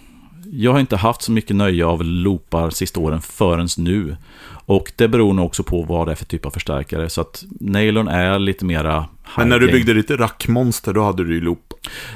[0.53, 4.17] jag har inte haft så mycket nöje av loopar sista åren förrän nu.
[4.51, 7.09] Och det beror nog också på vad det är för typ av förstärkare.
[7.09, 11.35] Så att Nailon är lite mera Men när du byggde ditt rackmonster, då hade du
[11.35, 11.73] ju loop.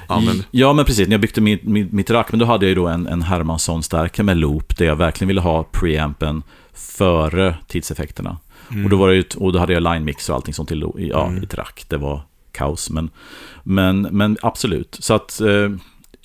[0.06, 0.44] Använd.
[0.50, 1.08] Ja, men precis.
[1.08, 3.22] När jag byggde mitt, mitt, mitt rack, men då hade jag ju då en, en
[3.22, 8.38] Hermansson-stärkare med loop, där jag verkligen ville ha preampen före tidseffekterna.
[8.84, 10.92] Och, då var det ju, och då hade jag line mix och allting sånt till
[10.96, 11.84] ja, i ett rack.
[11.88, 12.22] Det var
[12.52, 13.10] kaos, men,
[13.62, 14.96] men, men absolut.
[15.00, 15.70] Så att eh,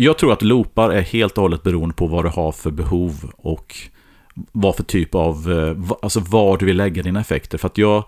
[0.02, 3.32] jag tror att loopar är helt och hållet beroende på vad du har för behov
[3.38, 3.76] och
[4.52, 7.58] vad för typ av, eh, alltså var du vill lägga dina effekter.
[7.58, 8.04] För att jag,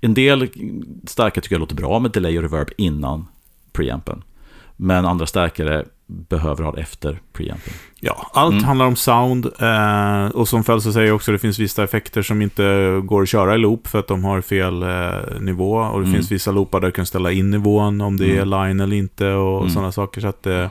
[0.00, 0.48] en del
[1.06, 3.26] starkare tycker jag låter bra med delay och reverb innan
[3.72, 4.22] preampen.
[4.76, 7.72] Men andra stärkare behöver ha det efter preampen.
[8.00, 8.64] Ja, allt Mm.
[8.64, 9.46] handlar om sound.
[9.60, 13.54] Eh, och som Fölse säger också, det finns vissa effekter som inte går att köra
[13.54, 15.74] i loop för att de har fel eh, nivå.
[15.76, 16.14] Och det Mm.
[16.14, 18.48] finns vissa loopar där du kan ställa in nivån, om det är Mm.
[18.48, 19.70] line eller inte och Mm.
[19.70, 20.20] sådana saker.
[20.20, 20.66] Så att eh,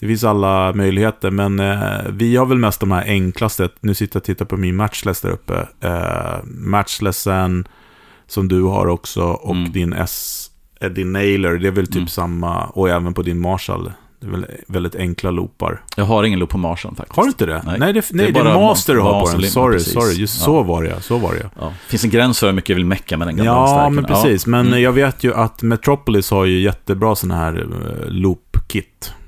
[0.00, 1.30] det finns alla möjligheter.
[1.30, 1.78] Men eh,
[2.08, 3.68] vi har väl mest de här enklaste.
[3.80, 5.66] Nu sitter jag och tittar på min matchless där uppe.
[5.80, 7.68] Eh, matchlessen
[8.26, 9.72] som du har också och Mm.
[9.72, 10.46] din S,
[10.80, 12.08] eh, din nailer, det är väl typ Mm.
[12.08, 12.64] samma.
[12.64, 13.92] Och även på din Marshall.
[14.20, 15.82] Det är väl väldigt enkla loopar.
[15.96, 17.16] Jag har ingen loop på Marshall faktiskt.
[17.16, 17.62] Har du inte det?
[17.66, 17.78] Nej.
[17.78, 19.50] Nej, det, nej, Det det är bara master du har på den.
[19.50, 19.92] Sorry, precis.
[19.92, 20.14] sorry.
[20.14, 20.44] Just Ja.
[20.44, 21.00] så var det, ja.
[21.00, 21.40] så var det.
[21.42, 21.48] ja.
[21.60, 21.72] Ja.
[21.88, 23.94] Finns en gräns för hur mycket jag vill mecka med den gamla Ja, stärken.
[23.94, 24.46] men precis.
[24.46, 24.82] Men Mm.
[24.82, 27.66] jag vet ju att Metropolis har ju jättebra sådana här uh,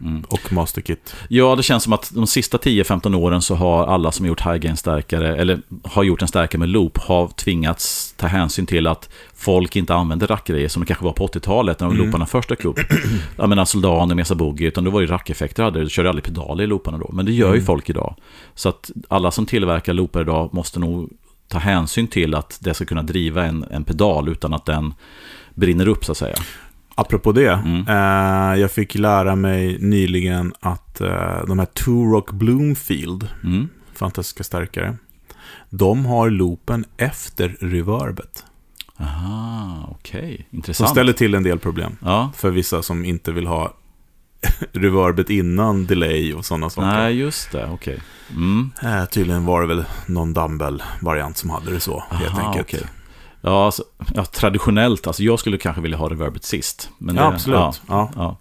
[0.00, 0.24] Mm.
[0.28, 1.14] och master-kit.
[1.28, 4.56] Ja, det känns som att de sista 10-15 åren så har alla som gjort high
[4.56, 9.08] gain stärkare eller har gjort en stärkare med loop, har tvingats ta hänsyn till att
[9.34, 12.06] folk inte använder rackgrejer som det kanske var på 80-talet när de Mm.
[12.06, 12.78] looparna först dök upp.
[13.36, 16.64] Jag menar Soldaner, Mesa Boogie, utan då var det rackeffekter hade, du körde aldrig pedaler
[16.64, 17.10] i looparna då.
[17.12, 17.66] Men det gör ju Mm.
[17.66, 18.14] folk idag.
[18.54, 21.10] Så att alla som tillverkar loopar idag måste nog
[21.48, 24.94] ta hänsyn till att det ska kunna driva en, en pedal utan att den
[25.54, 26.36] brinner upp så att säga.
[26.94, 27.88] Apropå det, Mm.
[27.88, 33.68] eh, jag fick lära mig nyligen att eh, de här Turok Bloomfield, Mm.
[33.94, 34.96] fantastiska stärkare,
[35.70, 38.44] de har loopen efter reverbet.
[39.00, 40.46] Aha, okej.
[40.50, 40.90] Som Intressant.
[40.90, 41.96] ställer till en del problem.
[42.00, 43.74] Ja, För vissa som inte vill ha
[44.72, 46.86] reverbet innan delay och sådana saker.
[46.88, 47.98] nej just det, okej.
[48.30, 48.70] Mm.
[48.82, 52.66] Eh, tydligen var det väl någon dumbbell-variant som hade det så, helt Aha, enkelt.
[52.68, 52.88] okej.
[53.44, 53.84] Ja, alltså,
[54.14, 56.90] ja, traditionellt, alltså jag skulle kanske vilja ha reverbet sist.
[56.98, 57.58] Men Ja, det, absolut.
[57.58, 58.10] Ja, Ja.
[58.16, 58.36] ja.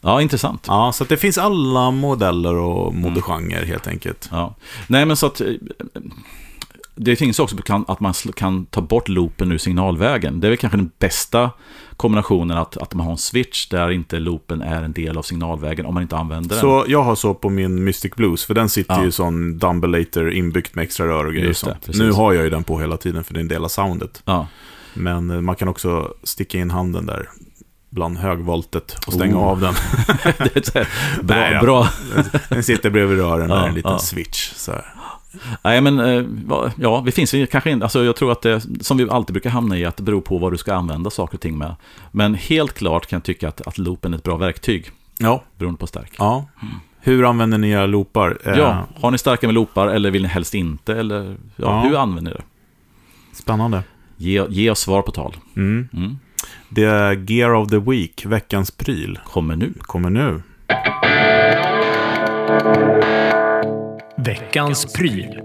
[0.00, 0.64] ja, intressant.
[0.68, 4.28] Ja, så det finns alla modeller och modegenrer helt enkelt.
[4.32, 4.54] Ja.
[4.86, 5.40] Nej, men så att...
[6.96, 7.56] Det finns också
[7.88, 10.40] att man kan ta bort loopen ur signalvägen.
[10.40, 11.50] Det är väl kanske den bästa
[11.96, 15.86] kombinationen att, att man har en switch där inte loopen är en del av signalvägen
[15.86, 16.60] om man inte använder den.
[16.60, 19.04] Så jag har så på min Mystic Blues, för den sitter Ja.
[19.04, 21.86] ju sån dumbellator inbyggt med extra rör och grejer det, sånt.
[21.86, 22.02] precis.
[22.02, 24.22] Nu har jag ju den på hela tiden för det är en del av soundet.
[24.24, 24.46] Ja.
[24.94, 27.28] Men eh, man kan också sticka in handen där
[27.90, 29.42] bland högvoltet och stänga Oh.
[29.44, 29.74] av den.
[30.64, 30.72] Så
[31.22, 31.60] bra, Nej, ja.
[31.60, 31.88] bra.
[32.48, 33.98] Den sitter bredvid rören Ja, med en liten ja.
[33.98, 34.52] switch.
[34.54, 34.94] Så här.
[35.64, 36.24] Nej, men eh,
[36.80, 39.50] ja, det finns ju kanske inte, alltså jag tror att det, som vi alltid brukar
[39.50, 41.74] hamna i, att det beror på vad du ska använda saker och ting med.
[42.12, 45.78] Men helt klart kan jag tycka att, att loopen är ett bra verktyg, Ja, beroende
[45.78, 46.12] på stark.
[46.18, 46.46] ja.
[47.00, 48.38] Hur använder ni era loopar?
[48.44, 50.94] Eh, Ja, har ni starka med loopar eller vill ni helst inte?
[50.94, 51.80] Eller ja, Ja.
[51.88, 52.42] hur använder ni det?
[53.36, 53.82] Spännande.
[54.16, 55.36] Ge, ge oss svar på tal.
[55.56, 55.88] Mm.
[55.92, 56.18] Mm.
[56.68, 59.72] Det är Gear of the Week, veckans pryl, Kommer nu.
[59.80, 60.42] kommer nu.
[64.26, 65.40] Veckans pryl.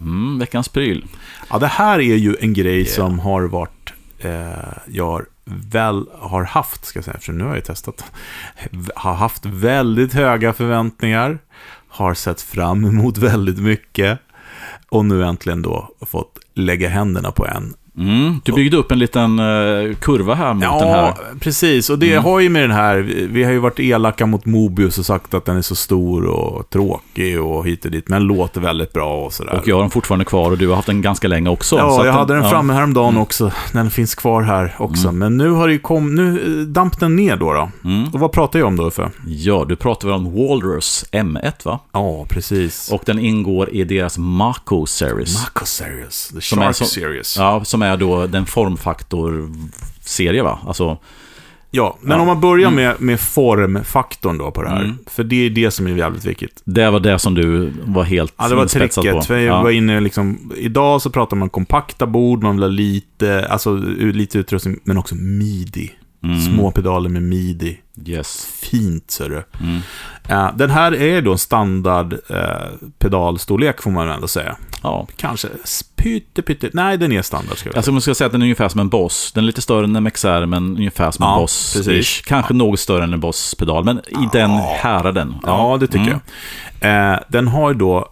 [0.00, 1.06] Mm, veckans pryl.
[1.50, 6.84] Ja, det här är ju en grej som har varit, eh, jag väl har haft,
[6.84, 8.04] ska jag säga, för nu har jag testat,
[8.94, 11.38] har haft väldigt höga förväntningar,
[11.88, 14.18] har sett fram emot väldigt mycket
[14.88, 19.38] och nu äntligen då fått lägga händerna på en Mm, du byggde upp en liten
[19.38, 21.02] eh, kurva här mot den här.
[21.02, 21.90] Ja, precis.
[21.90, 22.24] Och det Mm.
[22.24, 22.96] har ju med den här,
[23.30, 26.70] vi har ju varit elaka mot Mobius och sagt att den är så stor och
[26.70, 29.52] tråkig och hit och dit, men låter väldigt bra och sådär.
[29.54, 31.76] Och jag har den fortfarande kvar och du har haft den ganska länge också.
[31.76, 32.50] Ja, jag hade den ja.
[32.50, 33.22] framme häromdagen Mm.
[33.22, 33.50] också.
[33.72, 35.12] Den finns kvar här också.
[35.12, 37.52] Men nu har det ju kommit, nu eh, damp den ner då.
[37.52, 37.70] då.
[37.84, 38.04] Mm.
[38.12, 39.10] Och vad pratar jag om då Uffe?
[39.26, 41.80] Ja, du pratar väl om Walrus M1 va?
[41.92, 42.92] Ja, precis.
[42.92, 45.42] Och den ingår i deras Mako Series.
[45.44, 47.36] Mako Series, The Som är Shark så- Series.
[47.38, 50.58] Ja, som är då den formfaktor-serie va?
[50.66, 50.98] Alltså,
[51.76, 52.20] Ja, men Ja.
[52.20, 54.84] om man börjar med, med formfaktorn då på det här.
[54.84, 54.98] Mm.
[55.06, 56.62] För det är det som är jävligt viktigt.
[56.64, 59.12] det var det som du var helt Ja, det var tricket.
[59.12, 59.20] på.
[59.22, 59.62] För jag Ja.
[59.62, 64.38] var inne liksom, idag så pratar man kompakta bord, man vill ha lite, alltså lite
[64.38, 65.90] utrustning, men också midi.
[66.24, 66.40] Mm.
[66.40, 67.80] Små pedaler med midi.
[68.06, 68.46] Yes.
[68.62, 69.44] Fint, ser du.
[69.64, 69.80] Mm.
[70.28, 74.56] Eh, den här är då en standard eh, pedalstorlek, får man ändå säga.
[74.82, 75.06] Ja.
[75.16, 75.48] Kanske
[75.96, 76.70] pytte, pytte.
[76.72, 78.88] Nej, den är standard, ska Alltså man ska säga att den är ungefär som en
[78.88, 79.32] Boss.
[79.34, 81.74] Den är lite större än en MXR, men ungefär som en Ja, Boss.
[81.76, 82.20] precis.
[82.26, 85.34] Kanske något större än en Boss-pedal, men i den häraden.
[85.42, 86.20] Ja, det tycker Mm.
[86.80, 87.12] jag.
[87.12, 88.08] Eh, den har ju då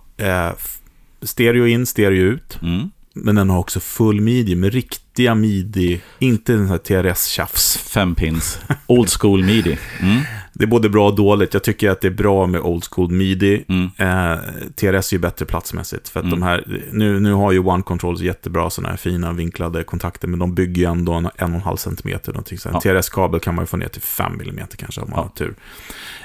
[1.23, 2.59] stereo in, stereo ut.
[2.63, 2.91] Mm.
[3.15, 7.79] Men den har också full midi med riktiga midi, inte den här TRS-tjafs.
[7.79, 8.59] Fem pins.
[8.87, 9.79] Old school midi.
[10.01, 10.21] Mm.
[10.55, 11.55] Det är både bra och dåligt.
[11.55, 13.65] Jag tycker att det är bra med old school midi.
[13.69, 13.91] Mm.
[13.97, 14.39] Eh,
[14.75, 16.09] TRS är ju bättre platsmässigt.
[16.09, 16.41] För att Mm.
[16.41, 20.39] de här, nu, nu har ju One Controls jättebra sådana här fina vinklade kontakter, men
[20.39, 22.33] de bygger ju ändå en, en och en halv centimeter.
[22.33, 22.59] Någonting.
[22.59, 22.81] Så en Ja.
[22.81, 25.23] TRS-kabel kan man ju få ner till fem millimeter kanske om man Ja.
[25.23, 25.55] har tur.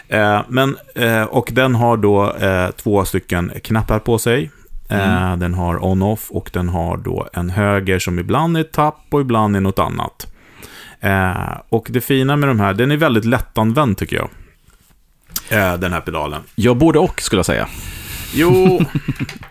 [0.07, 4.51] Eh, men, eh, och den har då eh, två stycken knappar på sig.
[4.89, 5.39] Eh, Mm.
[5.39, 9.55] Den har on-off och den har då en höger som ibland är tapp och ibland
[9.55, 10.33] är något annat.
[10.99, 14.29] Eh, och det fina med de här, den är väldigt lättanvänd tycker jag.
[15.49, 16.41] Eh, den här pedalen.
[16.55, 17.67] Jag både och, skulle jag säga.
[18.33, 18.81] Jo,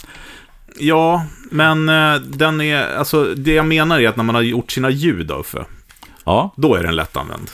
[0.78, 1.87] ja, men
[2.30, 5.64] den är, alltså det jag menar är att när man har gjort sina ljud Uffe,
[6.24, 7.51] Ja, då är den lättanvänd.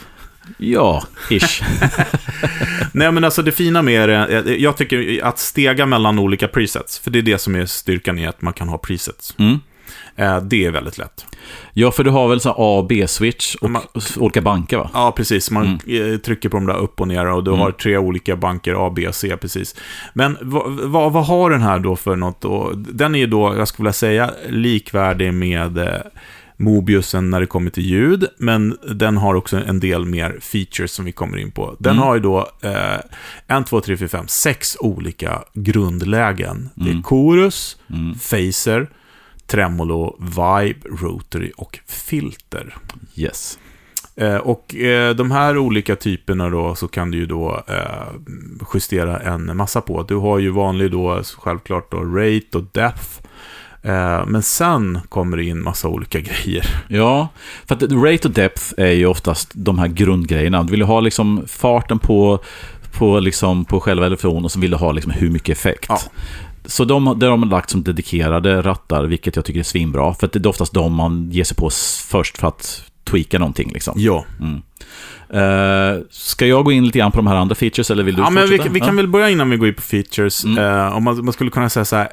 [0.58, 1.62] Ja, ish.
[2.92, 7.10] Nej, men alltså det fina med det, jag tycker att stega mellan olika presets, för
[7.10, 9.34] det är det som är styrkan i att man kan ha presets.
[9.38, 9.58] Mm.
[10.16, 11.26] Eh, det är väldigt lätt.
[11.72, 13.82] Ja, för du har väl så A och B-switch och Man-
[14.18, 14.90] olika banker va?
[14.94, 15.50] Ja, precis.
[15.50, 17.60] Man eh, trycker på de där upp och ner och du Mm.
[17.60, 19.74] har tre olika banker, A, B och C, precis.
[20.14, 22.40] Men vad, vad, vad har den här då för något?
[22.40, 22.72] då?
[22.74, 25.88] Den är ju då, jag skulle vilja säga, likvärdig med eh,
[26.62, 31.04] Mobiusen när det kommer till ljud, men den har också en del mer features som
[31.04, 31.76] vi kommer in på.
[31.78, 32.02] Den Mm.
[32.04, 32.96] har ju då eh,
[33.46, 36.68] en, två, tre, fyra, fem, sex olika grundlägen.
[36.74, 37.02] Det är Mm.
[37.02, 38.14] chorus, Mm.
[38.14, 38.90] phaser,
[39.46, 42.76] tremolo, vibe, rotary och filter.
[43.16, 43.58] Yes.
[44.16, 49.18] Eh, och eh, de här olika typerna då så kan du ju då eh, justera
[49.20, 50.02] en massa på.
[50.02, 53.20] Du har ju vanlig då självklart då rate och depth.
[53.82, 56.66] Eh, men sen kommer det in massa olika grejer.
[56.88, 57.28] Ja,
[57.66, 60.62] för att rate och depth är ju oftast de här grundgrejerna.
[60.62, 62.38] Du vill ju ha liksom farten på,
[62.98, 65.86] på, liksom på själva elektronen och så vill du ha liksom hur mycket effekt.
[65.88, 65.98] Ja.
[66.64, 70.14] Så de, där har man lagt som dedikerade rattar, vilket jag tycker är svinbra.
[70.14, 71.70] För det är oftast de man ger sig på
[72.08, 73.70] först för att tweaka någonting.
[73.72, 73.94] Liksom.
[73.96, 74.62] Ja, Mm.
[75.34, 78.22] Eh, ska jag gå in lite grann på de här andra features eller vill du
[78.22, 78.72] ja men vi, fortsätta?
[78.72, 78.94] vi kan Ja.
[78.94, 80.44] väl börja innan vi går in på features.
[80.44, 80.58] Mm.
[80.64, 82.08] Eh, om man, man skulle kunna säga så här.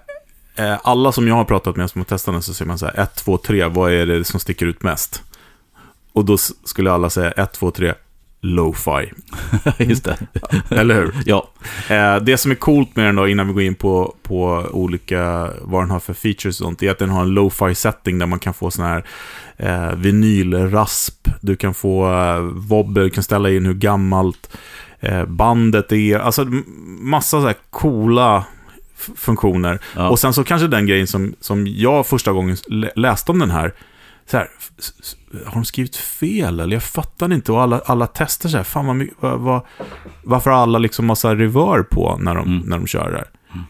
[0.59, 2.85] Eh, alla som jag har pratat med som har testat den så säger man så
[2.85, 2.99] här.
[2.99, 5.23] 1, 2, 3, vad är det som sticker ut mest?
[6.13, 7.93] Och då skulle alla säga 1, 2, 3,
[8.41, 9.11] lo-fi.
[9.83, 10.17] Just det.
[10.69, 11.13] Eller hur?
[11.25, 11.49] Ja.
[11.89, 15.51] Eh, det som är coolt med den då, innan vi går in på, på olika,
[15.61, 18.25] vad den har för features och sånt, är att den har en lo-fi setting där
[18.25, 19.03] man kan få sån här
[19.57, 24.57] eh, vinylrasp, du kan få eh, wobble, du kan ställa in hur gammalt
[24.99, 26.45] eh, bandet är, alltså
[27.01, 28.45] massa så här coola
[29.15, 29.79] funktioner.
[29.95, 30.09] Ja.
[30.09, 33.49] Och sen så kanske den grejen som, som jag första gången lä- läste om den
[33.51, 33.73] här,
[34.31, 34.47] så här,
[35.45, 36.75] har de skrivit fel eller?
[36.75, 37.51] Jag fattar inte.
[37.51, 39.61] Och alla, alla testar så här, fan vad, vad, vad,
[40.23, 42.59] varför har alla liksom massa reverb på när de, Mm.
[42.69, 43.27] när de kör det här?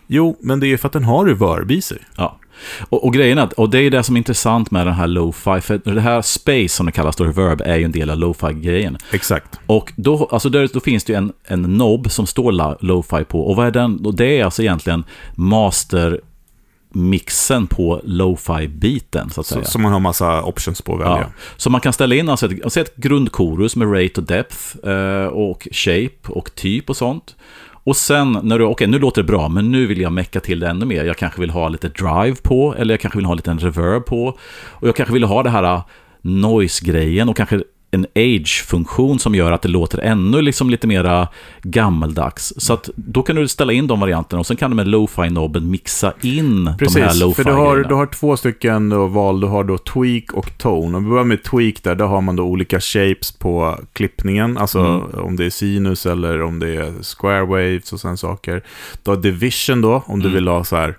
[0.07, 1.97] Jo, men det är ju för att den har reverb i sig.
[2.15, 2.39] Ja.
[2.89, 5.07] Och, och grejen är att, och det är det som är intressant med den här
[5.07, 8.17] lo-fi, för det här space som det kallas då, reverb, är ju en del av
[8.17, 8.97] lo-fi-grejen.
[9.11, 9.59] Exakt.
[9.65, 12.51] Och då, alltså där, då finns det ju en, en knob som står
[12.85, 14.05] lo-fi på, och vad är den?
[14.05, 15.03] Och det är alltså egentligen
[15.35, 19.65] mastermixen på lo-fi-biten, så att säga.
[19.65, 21.17] Så, så man har massa options på att välja.
[21.17, 21.25] Ja.
[21.57, 25.25] Så man kan ställa in alltså ett, alltså ett grundkorus med rate och depth eh,
[25.25, 27.35] och shape och typ och sånt.
[27.83, 30.59] Och sen när du, okej nu låter det bra, men nu vill jag mecka till
[30.59, 31.05] det ännu mer.
[31.05, 34.37] Jag kanske vill ha lite drive på, eller jag kanske vill ha lite reverb på.
[34.69, 35.81] Och jag kanske vill ha det här äh,
[36.21, 41.27] noise-grejen och kanske en age-funktion som gör att det låter ännu liksom lite mera
[41.61, 42.53] gammeldags.
[42.57, 45.71] Så att då kan du ställa in de varianterna och sen kan du med lo-fi-nobben
[45.71, 47.89] mixa in Precis, de här lo-fi för du har, grejerna.
[47.89, 49.39] du har två stycken då val.
[49.39, 50.97] Du har då tweak och tone.
[50.97, 54.57] Om vi börjar med tweak där, där har man då olika shapes på klippningen.
[54.57, 55.01] Alltså Mm.
[55.25, 58.63] om det är sinus eller om det är square waves och sådana saker.
[59.03, 60.35] Du har division då, om du Mm.
[60.35, 60.95] vill ha så här.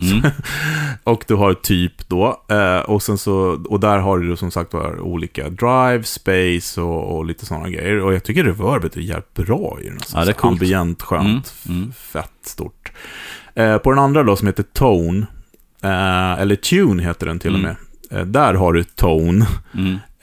[0.00, 0.30] Mm.
[1.04, 2.44] och du har typ då.
[2.48, 7.16] Eh, och, sen så, och där har du som sagt var olika drive, space och,
[7.16, 8.00] och lite sådana grejer.
[8.00, 9.94] Och jag tycker reverbet är jävligt bra i den.
[9.96, 10.16] Alltså.
[10.18, 10.52] Ja, det är coolt.
[10.62, 11.92] Ambient, skönt, Mm, mm.
[11.92, 12.92] fett stort.
[13.54, 15.26] Eh, på den andra då som heter Tone,
[15.82, 17.76] eh, eller Tune heter den till och Mm.
[18.10, 18.26] med.
[18.28, 19.46] Där har du Tone.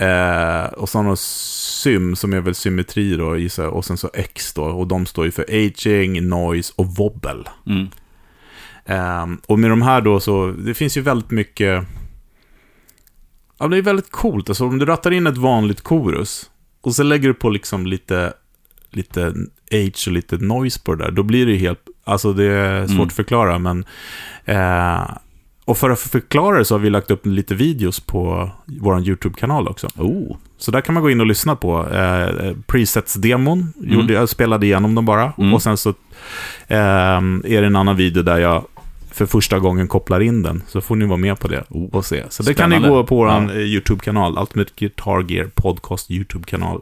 [0.04, 3.74] Eh, och så har du Sym som är väl symmetri då, gissar jag.
[3.74, 4.64] Och sen så X då.
[4.64, 7.44] Och de står ju för aging, noise och wobble.
[7.68, 7.88] Mm.
[8.86, 11.84] Ehm, och med de här då så, det finns ju väldigt mycket...
[13.60, 14.50] Ja, det är väldigt coolt.
[14.50, 16.50] Alltså om du rattar in ett vanligt korus
[16.82, 18.34] och så lägger du på liksom lite,
[18.90, 19.34] lite
[19.72, 21.80] age och lite noise på det där, då blir det ju helt...
[22.04, 23.08] Alltså det är svårt Mm.
[23.08, 23.86] att förklara, men...
[24.46, 25.18] Eh,
[25.66, 29.68] och för att förklara det så har vi lagt upp lite videos på vår YouTube-kanal
[29.68, 29.88] också.
[29.98, 30.38] Oh.
[30.58, 31.90] Så där kan man gå in och lyssna på.
[31.90, 35.34] Eh, Presets-demon, gjorde jag spelade igenom dem bara.
[35.38, 35.54] Mm.
[35.54, 35.90] Och sen så
[36.68, 38.66] eh, är det en annan video där jag
[39.12, 40.64] för första gången kopplar in den.
[40.68, 42.24] Så får ni vara med på det och se.
[42.30, 43.52] Så det kan ni gå på vår Ja.
[43.52, 46.82] eh, YouTube-kanal, Ultimate Guitar Gear Podcast YouTube-kanal.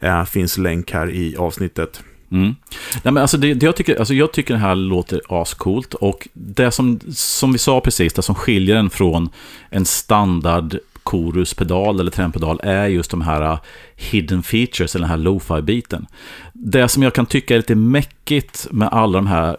[0.00, 2.02] Eh, finns länk här i avsnittet.
[2.30, 2.54] Mm.
[3.02, 6.28] Nej, men alltså det, det jag, tycker, alltså jag tycker det här låter ascoolt och
[6.32, 9.28] det som, som vi sa precis, det som skiljer den från
[9.70, 13.58] en standard koruspedal eller trempedal är just de här uh,
[13.96, 16.06] hidden features, eller den här lo-fi-biten.
[16.52, 19.56] Det som jag kan tycka är lite mäckigt med alla de här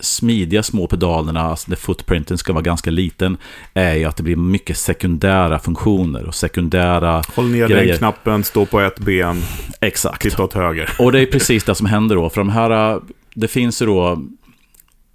[0.00, 3.36] smidiga små pedalerna, alltså där footprinten ska vara ganska liten,
[3.74, 7.86] är ju att det blir mycket sekundära funktioner och sekundära Håll ner Grejer.
[7.88, 9.42] den knappen, stå på ett ben,
[9.80, 10.22] Exakt.
[10.22, 10.90] titta åt höger.
[10.98, 12.30] Och det är precis det som händer då.
[12.30, 13.00] För de här,
[13.34, 14.22] det finns ju då,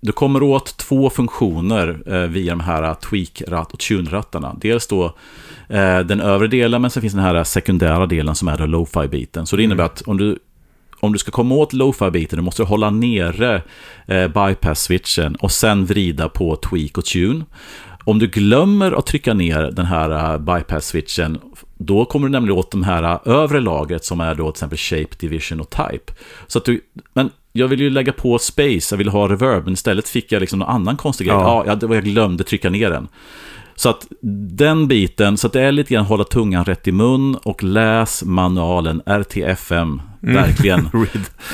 [0.02, 4.56] du kommer åt två funktioner eh, via de här tweak-ratt och tune-rattarna.
[4.62, 5.06] Dels då
[5.70, 9.46] eh, den övre delen, men sen finns den här sekundära delen som är då lo-fi-biten.
[9.46, 10.40] Så det innebär att om du,
[11.00, 13.62] om du ska komma åt lo-fi-biten, då måste du hålla nere
[14.08, 17.46] eh, bypass-switchen och sen vrida på tweak och tune.
[18.04, 21.40] Om du glömmer att trycka ner den här uh, bypass-switchen,
[21.78, 24.78] då kommer du nämligen åt de här uh, övre lagret som är då till exempel
[24.78, 26.14] shape, division och type.
[26.48, 26.82] Så att du,
[27.14, 30.40] men jag vill ju lägga på space, jag vill ha reverb, men istället fick jag
[30.40, 31.36] liksom någon annan konstig grej.
[31.36, 31.64] Ja.
[31.66, 33.08] Ja, jag, jag glömde trycka ner den.
[33.76, 34.08] Så att
[34.52, 38.24] den biten, så att det är lite grann hålla tungan rätt i mun och läs
[38.24, 40.90] manualen RTFM, verkligen.
[40.94, 41.08] Read.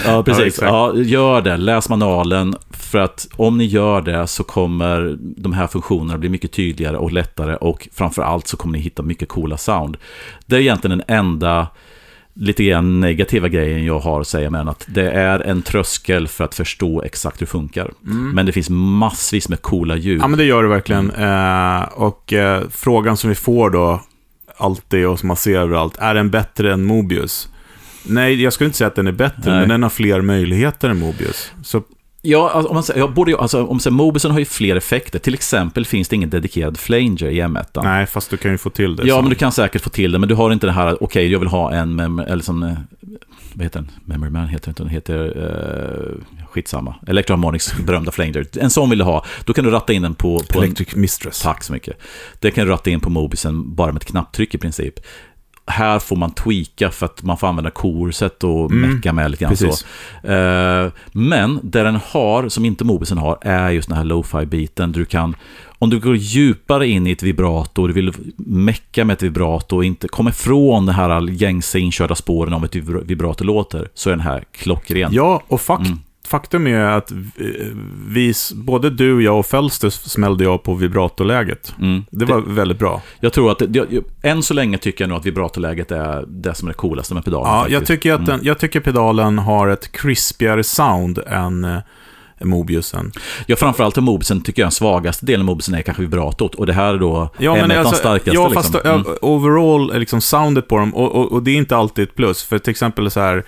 [0.06, 0.46] Ja, Ja, precis.
[0.46, 0.68] exakt.
[0.72, 1.58] Ja, gör det.
[1.58, 2.56] Läs manualen.
[2.70, 7.12] För att om ni gör det så kommer de här funktionerna bli mycket tydligare och
[7.12, 7.56] lättare.
[7.56, 9.98] Och framför allt så kommer ni hitta mycket coola sound.
[10.46, 11.68] Det är egentligen den enda
[12.38, 14.68] lite grann negativa grejen jag har att säga med den.
[14.70, 17.92] Att det är en tröskel för att förstå exakt hur det funkar.
[18.34, 20.22] Men det finns massvis med coola ljud.
[20.22, 21.12] Ja, men det gör det verkligen.
[21.12, 24.02] Eh, och eh, frågan som vi får då
[24.58, 27.50] alltid och som man ser överallt, är den bättre än Mobius?
[28.08, 29.60] Nej, jag skulle inte säga att den är bättre, Nej.
[29.60, 31.52] men den har fler möjligheter än Mobius.
[31.64, 31.84] Så
[32.26, 34.76] Ja, alltså, om man säger, ja, både, alltså, om man säger, Mobiusen har ju fler
[34.76, 35.20] effekter.
[35.20, 37.84] Till exempel finns det ingen dedikerad flanger i M1.
[37.84, 39.08] nej, fast du kan ju få till det.
[39.08, 39.22] Ja, så.
[39.22, 41.40] men du kan säkert få till det, men du har inte det här, okej, jag
[41.40, 42.74] vill ha en, mem eller som, eh,
[43.54, 43.92] vad heter den?
[44.06, 46.96] Memory Man heter inte, den heter, eh, skitsamma.
[47.08, 48.46] Electroharmonics berömda flanger.
[48.60, 50.96] En sån vill du ha, då kan du ratta in den på, på en, Electric
[50.96, 51.42] Mistress.
[51.42, 51.98] Tack så mycket.
[52.40, 55.00] Det kan du ratta in på Mobiusen bara med ett knapptryck i princip.
[55.68, 59.44] Här får man tweaka för att man får använda korset och Mm, mecka med lite
[59.44, 59.66] grann så.
[60.28, 64.92] Eh, men det den har, som inte Mobiusen har, är just den här lo-fi-biten.
[64.92, 65.36] Du kan,
[65.80, 69.86] om du går djupare in i ett vibrato, du vill mecka med ett vibrato och
[69.86, 74.14] inte komma ifrån den här gängse inkörda spåren av ett vibra- vibrato låter, så är
[74.14, 75.14] den här klockren.
[75.14, 76.00] Ja, och fak- Mm.
[76.28, 77.12] Faktum är att
[78.08, 81.76] vi, både du, jag och Felster smällde av på vibratoläget.
[81.82, 82.06] Mm.
[82.10, 83.02] Det var väldigt bra.
[83.20, 86.54] Jag tror att, det, jag, än så länge tycker jag nog att vibratoläget är det
[86.54, 87.52] som är det coolaste med pedalen.
[87.52, 87.74] Ja, faktiskt.
[87.74, 91.78] jag tycker, att den, jag tycker pedalen har ett crispigare sound än eh,
[92.42, 93.12] Mobiusen.
[93.48, 96.56] Ja, framförallt Mobiusen tycker jag den svagaste delen av Mobiusen är kanske vibratot.
[96.56, 98.32] Och det här är då Ja, men M1 alltså, starkaste.
[98.32, 98.64] ja, liksom.
[98.64, 99.04] fast Mm.
[99.08, 102.44] ja, overall, liksom soundet på dem, och, och, och det är inte alltid ett plus.
[102.44, 103.44] För till exempel så här,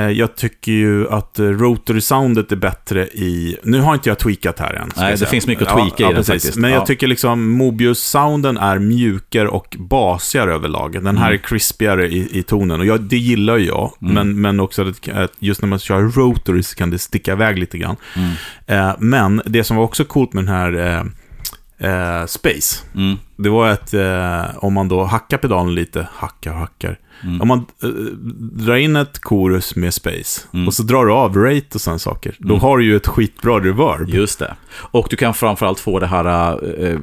[0.00, 4.74] jag tycker ju att eh, rotary-soundet är bättre i, nu har inte jag tweakat här
[4.74, 4.90] än.
[4.96, 5.30] Nej, det säga.
[5.30, 6.32] finns mycket att tweaka i den precis.
[6.32, 6.56] faktiskt.
[6.56, 6.86] Men jag Ja.
[6.86, 10.92] tycker liksom Mobius-sounden är mjukare och basigare överlag.
[10.92, 11.34] Den här Mm.
[11.34, 13.92] är crispigare i, i tonen, och jag, det gillar jag.
[14.02, 14.14] Mm.
[14.14, 17.58] Men, men också att, att just när man kör rotary så kan det sticka iväg
[17.58, 17.96] lite grann.
[18.16, 18.30] Mm.
[18.66, 21.04] Eh, men det som var också coolt med den här
[21.78, 22.84] eh, Space.
[22.94, 23.16] Mm.
[23.36, 26.98] Det var ett, eh, om man då hackar pedalen lite, hackar och hackar.
[27.22, 27.40] Mm.
[27.40, 27.88] Om man eh,
[28.64, 30.66] drar in ett chorus med Space Mm.
[30.66, 32.34] och så drar du av rate och sådana saker.
[32.38, 32.60] Då Mm.
[32.60, 34.08] har du ju ett skitbra reverb.
[34.08, 34.54] Just det.
[34.76, 36.98] Och du kan framförallt få det här äh, äh,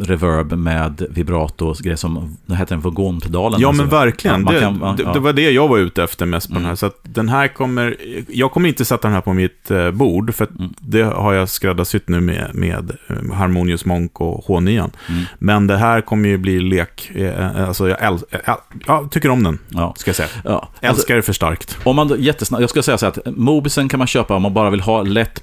[0.00, 3.60] reverb med vibrato, grejer som, det heter den, vagonpedalen.
[3.60, 3.82] Ja, alltså.
[3.82, 4.42] men verkligen.
[4.42, 5.12] man det, kan- man- ja.
[5.12, 6.68] det var det jag var ute efter mest på den Mm.
[6.68, 6.76] här.
[6.76, 7.96] Så att den här kommer...
[8.28, 10.74] Jag kommer inte sätta den här på mitt bord, för Mm.
[10.80, 12.96] det har jag skräddarsytt nu med, med
[13.34, 14.90] Harmonious Monk och H9.
[15.08, 15.24] Mm.
[15.38, 17.10] Men det här kommer ju bli lek.
[17.56, 18.56] Alltså, jag, äl, jag,
[18.86, 19.94] jag tycker om den, Ja.
[19.96, 20.28] ska jag säga.
[20.44, 20.50] Ja.
[20.50, 21.78] Alltså, Älskar det för starkt.
[21.84, 24.54] om man jättesnabbt, jag ska säga så här att Mobisen kan man köpa om man
[24.54, 25.42] bara vill ha lätt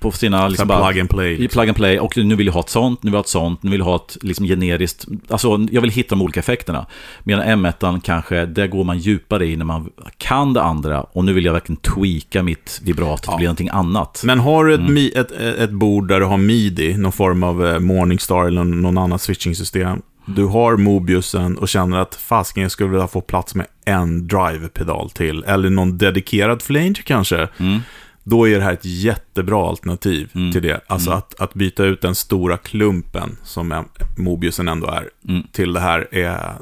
[0.00, 0.36] på sina...
[0.36, 1.44] Liksom Liksom bara, plug and play.
[1.44, 3.22] i plug and play och nu vill jag ha ett sånt, nu vill jag ha
[3.24, 6.40] ett sånt, nu vill jag ha ett liksom generiskt, alltså jag vill hitta de olika
[6.40, 6.86] effekterna.
[7.22, 11.32] Medan M1 kanske, där går man djupare i när man kan det andra och nu
[11.32, 13.36] vill jag verkligen tweaka mitt vibrato till Ja.
[13.36, 14.22] bli någonting annat.
[14.24, 15.10] Men har du ett, Mm.
[15.14, 19.18] ett, ett bord där du har midi, någon form av eh, Morningstar eller någon annan
[19.18, 20.02] switching-system.
[20.26, 25.10] Du har Mobiusen och känner att fasken jag skulle vilja få plats med en drive-pedal
[25.10, 25.44] till.
[25.44, 27.48] Eller någon dedikerad flanger kanske.
[27.58, 27.80] Mm.
[28.24, 30.52] Då är det här ett jättebra alternativ Mm.
[30.52, 30.80] till det.
[30.86, 31.18] Alltså Mm.
[31.18, 33.84] att, att byta ut den stora klumpen som en-
[34.16, 35.42] Mobiusen ändå är Mm.
[35.52, 36.52] till det här är...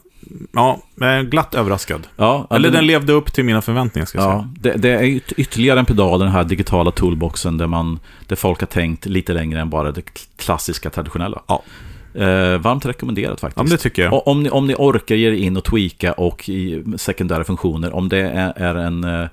[0.53, 0.81] Ja,
[1.31, 2.07] glatt överraskad.
[2.17, 4.31] Ja, Eller den- levde upp till mina förväntningar, ska jag Ja,
[4.63, 4.75] säga.
[4.75, 8.61] det, det är yt- ytterligare en pedal, den här digitala toolboxen där, man, där folk
[8.61, 10.03] har tänkt lite längre än bara det
[10.37, 11.43] klassiska traditionella.
[11.49, 11.63] Ja.
[12.15, 13.57] Eh, varmt rekommenderat faktiskt.
[13.57, 14.13] Ja, men det tycker jag.
[14.13, 17.93] Och om, ni, om ni orkar ge er in och tweaka och i sekundära funktioner,
[17.95, 19.05] om det är, är en...
[19.05, 19.27] eh,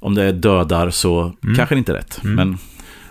[0.00, 1.56] Om det är dödar så Mm.
[1.56, 2.20] kanske det inte är rätt.
[2.24, 2.34] Mm.
[2.36, 2.58] Men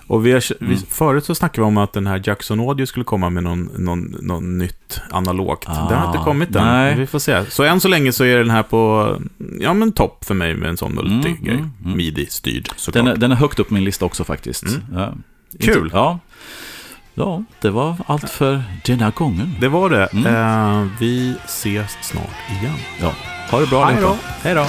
[0.09, 0.78] Och vi har, vi, Mm.
[0.89, 4.15] förut så snackade vi om att den här Jackson Audio skulle komma med någon, någon,
[4.22, 5.65] någon nytt analogt.
[5.68, 6.63] Ah, den har inte kommit än.
[6.65, 6.95] nej.
[6.95, 7.45] Vi får se.
[7.49, 9.15] Så än så länge så är den här på,
[9.59, 11.53] ja men topp för mig med en sån multi-grej.
[11.55, 11.97] Mm, mm, mm.
[11.97, 13.05] Midi-styrd såklart.
[13.05, 14.63] den är, den är högt upp på min lista också faktiskt.
[14.63, 14.82] Mm.
[14.93, 15.13] Ja.
[15.59, 15.84] Kul.
[15.84, 16.20] Inte- Ja.
[17.18, 19.55] Ja, det var allt för denna gången.
[19.59, 20.07] Det var det.
[20.13, 20.36] Mm.
[20.36, 22.78] Eh, vi ses snart igen.
[23.01, 23.13] Ja.
[23.51, 24.18] Ha det bra Hej då.
[24.41, 24.65] Hej då.